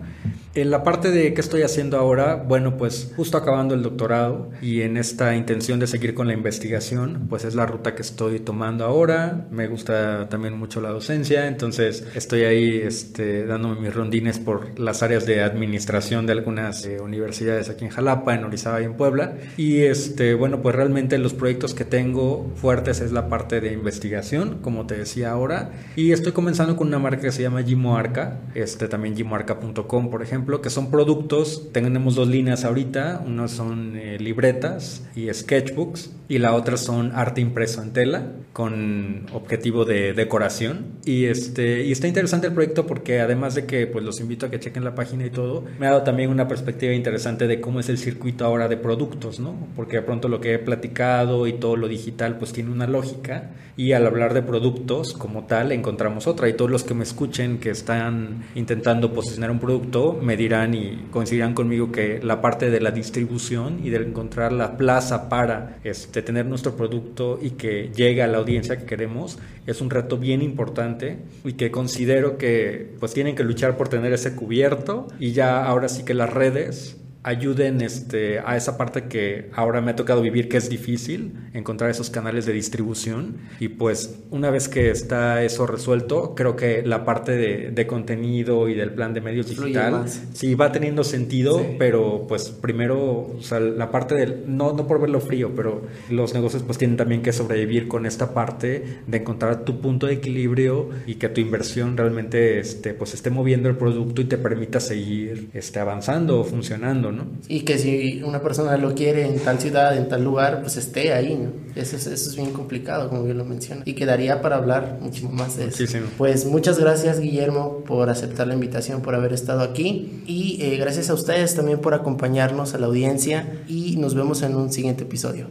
En 0.55 0.71
la 0.71 0.83
parte 0.83 1.11
de 1.11 1.33
qué 1.33 1.41
estoy 1.41 1.63
haciendo 1.63 1.97
ahora, 1.97 2.35
bueno, 2.35 2.77
pues 2.77 3.11
justo 3.15 3.37
acabando 3.37 3.75
el 3.75 3.83
doctorado 3.83 4.51
y 4.61 4.81
en 4.81 4.95
esta 4.95 5.35
intención 5.35 5.79
de 5.79 5.87
seguir 5.87 6.13
con 6.13 6.27
la 6.27 6.33
investigación, 6.33 7.25
pues 7.29 7.43
es 7.43 7.55
la 7.55 7.65
ruta 7.65 7.93
que 7.93 8.01
estoy 8.01 8.39
tomando 8.39 8.85
ahora. 8.85 9.47
Me 9.51 9.67
gusta 9.67 10.29
también 10.29 10.57
mucho 10.57 10.79
la 10.79 10.91
docencia, 10.91 11.47
entonces 11.47 12.07
estoy 12.15 12.43
ahí 12.43 12.77
este, 12.77 13.45
dándome 13.45 13.81
mis 13.81 13.93
rondines 13.93 14.39
por 14.39 14.79
las 14.79 15.03
áreas 15.03 15.25
de 15.25 15.43
administración 15.43 16.25
de 16.25 16.31
algunas 16.31 16.85
eh, 16.85 17.01
universidades 17.01 17.69
aquí 17.69 17.83
en 17.83 17.91
Jalapa, 17.91 18.24
en 18.33 18.43
Orizaba 18.43 18.81
y 18.81 18.85
en 18.85 18.95
Puebla. 18.95 19.35
Y 19.57 19.81
este, 19.81 20.33
bueno, 20.33 20.61
pues 20.61 20.75
realmente 20.75 21.17
los 21.17 21.33
proyectos 21.33 21.73
que 21.73 21.85
tengo 21.85 22.51
fuertes 22.55 23.01
es 23.01 23.11
la 23.11 23.29
parte 23.29 23.61
de 23.61 23.73
investigación, 23.73 24.59
como 24.61 24.87
te 24.87 24.97
decía 24.97 25.31
ahora. 25.31 25.71
Y 25.95 26.11
estoy 26.11 26.31
comenzando 26.31 26.75
con 26.75 26.87
una 26.87 26.99
marca 26.99 27.21
que 27.21 27.31
se 27.31 27.41
llama 27.41 27.63
Gimoarca, 27.63 28.39
este, 28.55 28.87
también 28.87 29.15
gimoarca.com, 29.15 30.09
por 30.09 30.23
ejemplo 30.23 30.61
que 30.61 30.69
son 30.69 30.89
productos, 30.89 31.71
tenemos 31.71 32.15
dos 32.15 32.27
líneas 32.27 32.65
ahorita, 32.65 33.23
uno 33.25 33.47
son 33.47 33.95
eh, 33.95 34.17
libretas 34.19 35.03
y 35.15 35.31
sketchbooks 35.31 36.11
y 36.27 36.39
la 36.39 36.53
otra 36.53 36.77
son 36.77 37.11
arte 37.13 37.41
impreso 37.41 37.81
en 37.81 37.93
tela 37.93 38.31
con 38.53 39.27
objetivo 39.33 39.85
de 39.85 40.13
decoración 40.13 40.85
y 41.05 41.25
este 41.25 41.83
y 41.83 41.91
está 41.91 42.07
interesante 42.07 42.47
el 42.47 42.53
proyecto 42.53 42.87
porque 42.87 43.19
además 43.19 43.53
de 43.53 43.65
que 43.65 43.85
pues 43.85 44.03
los 44.03 44.19
invito 44.19 44.45
a 44.45 44.49
que 44.49 44.59
chequen 44.59 44.83
la 44.83 44.95
página 44.95 45.25
y 45.25 45.29
todo, 45.29 45.65
me 45.79 45.87
ha 45.87 45.91
dado 45.91 46.03
también 46.03 46.29
una 46.29 46.47
perspectiva 46.47 46.93
interesante 46.93 47.47
de 47.47 47.61
cómo 47.61 47.79
es 47.79 47.89
el 47.89 47.97
circuito 48.15 48.45
ahora 48.45 48.69
de 48.69 48.77
productos, 48.77 49.41
¿no? 49.41 49.53
Porque 49.75 49.97
de 49.97 50.01
pronto 50.01 50.29
lo 50.29 50.39
que 50.39 50.53
he 50.53 50.59
platicado 50.59 51.47
y 51.47 51.53
todo 51.53 51.75
lo 51.75 51.89
digital 51.89 52.37
pues 52.37 52.53
tiene 52.53 52.71
una 52.71 52.87
lógica 52.87 53.51
y 53.77 53.91
al 53.91 54.07
hablar 54.07 54.33
de 54.33 54.41
productos 54.41 55.13
como 55.13 55.43
tal 55.43 55.73
encontramos 55.73 56.27
otra 56.27 56.47
y 56.47 56.53
todos 56.53 56.71
los 56.71 56.85
que 56.85 56.93
me 56.93 57.03
escuchen 57.03 57.57
que 57.57 57.71
están 57.71 58.45
intentando 58.55 59.11
posicionar 59.11 59.51
un 59.51 59.59
producto 59.59 60.17
me 60.21 60.37
dirán 60.37 60.73
y 60.73 61.07
coincidirán 61.11 61.53
conmigo 61.53 61.91
que 61.91 62.21
la 62.23 62.41
parte 62.41 62.69
de 62.69 62.79
la 62.79 62.91
distribución 62.91 63.81
y 63.83 63.89
de 63.89 63.97
encontrar 63.97 64.53
la 64.53 64.77
plaza 64.77 65.27
para 65.27 65.79
este, 65.83 66.21
tener 66.21 66.45
nuestro 66.45 66.77
producto 66.77 67.37
y 67.41 67.51
que 67.51 67.91
llegue 67.93 68.23
a 68.23 68.27
la 68.27 68.37
audiencia 68.37 68.77
que 68.77 68.85
queremos 68.85 69.39
es 69.67 69.81
un 69.81 69.89
reto 69.89 70.17
bien 70.17 70.41
importante 70.41 71.17
y 71.43 71.53
que 71.53 71.69
considero 71.69 72.37
que 72.37 72.95
pues 72.99 73.13
tienen 73.13 73.35
que 73.35 73.43
luchar 73.43 73.75
por 73.75 73.89
tener 73.89 74.13
ese 74.13 74.35
cubierto 74.35 75.07
y 75.19 75.33
ya 75.33 75.65
ahora 75.65 75.89
sí 75.89 76.05
que 76.05 76.13
las 76.13 76.31
redes 76.31 76.97
ayuden 77.25 77.81
este, 77.81 78.39
a 78.39 78.55
esa 78.55 78.77
parte 78.77 79.05
que 79.05 79.49
ahora 79.53 79.81
me 79.81 79.91
ha 79.91 79.95
tocado 79.95 80.21
vivir, 80.21 80.47
que 80.47 80.57
es 80.57 80.69
difícil, 80.69 81.33
encontrar 81.53 81.89
esos 81.89 82.11
canales 82.11 82.45
de 82.45 82.53
distribución. 82.53 83.37
Y 83.59 83.69
pues 83.69 84.19
una 84.29 84.51
vez 84.51 84.69
que 84.69 84.91
está 84.91 85.43
eso 85.43 85.65
resuelto, 85.65 86.35
creo 86.35 86.55
que 86.55 86.83
la 86.83 87.03
parte 87.03 87.31
de, 87.31 87.71
de 87.71 87.87
contenido 87.87 88.69
y 88.69 88.75
del 88.75 88.91
plan 88.91 89.15
de 89.15 89.21
medios 89.21 89.47
digital 89.47 90.05
sí 90.33 90.53
va 90.53 90.71
teniendo 90.71 91.03
sentido, 91.03 91.65
pero 91.79 92.25
pues 92.27 92.49
primero, 92.49 93.33
o 93.37 93.41
sea, 93.41 93.59
la 93.59 93.89
parte 93.89 94.13
del, 94.13 94.43
no, 94.45 94.73
no 94.73 94.85
por 94.85 95.01
verlo 95.01 95.19
frío, 95.19 95.51
pero 95.55 95.81
los 96.11 96.35
negocios 96.35 96.61
pues 96.61 96.77
tienen 96.77 96.95
también 96.95 97.23
que 97.23 97.33
sobrevivir 97.33 97.87
con 97.87 98.05
esta 98.05 98.35
parte 98.35 98.99
de 99.07 99.17
encontrar 99.17 99.65
tu 99.65 99.81
punto 99.81 100.05
de 100.05 100.13
equilibrio 100.13 100.89
y 101.07 101.15
que 101.15 101.29
tu 101.29 101.41
inversión 101.41 101.97
realmente 101.97 102.59
este, 102.59 102.93
pues 102.93 103.15
esté 103.15 103.31
moviendo 103.31 103.67
el 103.67 103.77
producto 103.77 104.21
y 104.21 104.25
te 104.25 104.37
permita 104.37 104.79
seguir 104.79 105.49
este, 105.55 105.79
avanzando 105.79 106.39
o 106.39 106.43
funcionando. 106.43 107.14
Y 107.47 107.61
que 107.61 107.77
si 107.77 108.21
una 108.23 108.41
persona 108.41 108.77
lo 108.77 108.93
quiere 108.93 109.25
en 109.25 109.39
tal 109.39 109.59
ciudad, 109.59 109.97
en 109.97 110.07
tal 110.07 110.23
lugar, 110.23 110.61
pues 110.61 110.77
esté 110.77 111.13
ahí, 111.13 111.35
¿no? 111.35 111.51
Eso 111.75 111.95
es, 111.95 112.07
eso 112.07 112.29
es 112.29 112.35
bien 112.35 112.51
complicado, 112.51 113.09
como 113.09 113.23
bien 113.23 113.37
lo 113.37 113.45
menciona. 113.45 113.83
Y 113.85 113.93
quedaría 113.93 114.41
para 114.41 114.57
hablar 114.57 114.99
mucho 115.01 115.29
más 115.29 115.57
de 115.57 115.65
eso. 115.65 115.83
Pues 116.17 116.45
muchas 116.45 116.79
gracias, 116.79 117.19
Guillermo, 117.19 117.83
por 117.85 118.09
aceptar 118.09 118.47
la 118.47 118.53
invitación, 118.53 119.01
por 119.01 119.15
haber 119.15 119.33
estado 119.33 119.61
aquí. 119.61 120.23
Y 120.25 120.57
eh, 120.61 120.77
gracias 120.77 121.09
a 121.09 121.13
ustedes 121.13 121.55
también 121.55 121.79
por 121.79 121.93
acompañarnos 121.93 122.73
a 122.73 122.77
la 122.77 122.87
audiencia. 122.87 123.61
Y 123.67 123.97
nos 123.97 124.15
vemos 124.15 124.41
en 124.41 124.55
un 124.55 124.71
siguiente 124.71 125.03
episodio. 125.03 125.47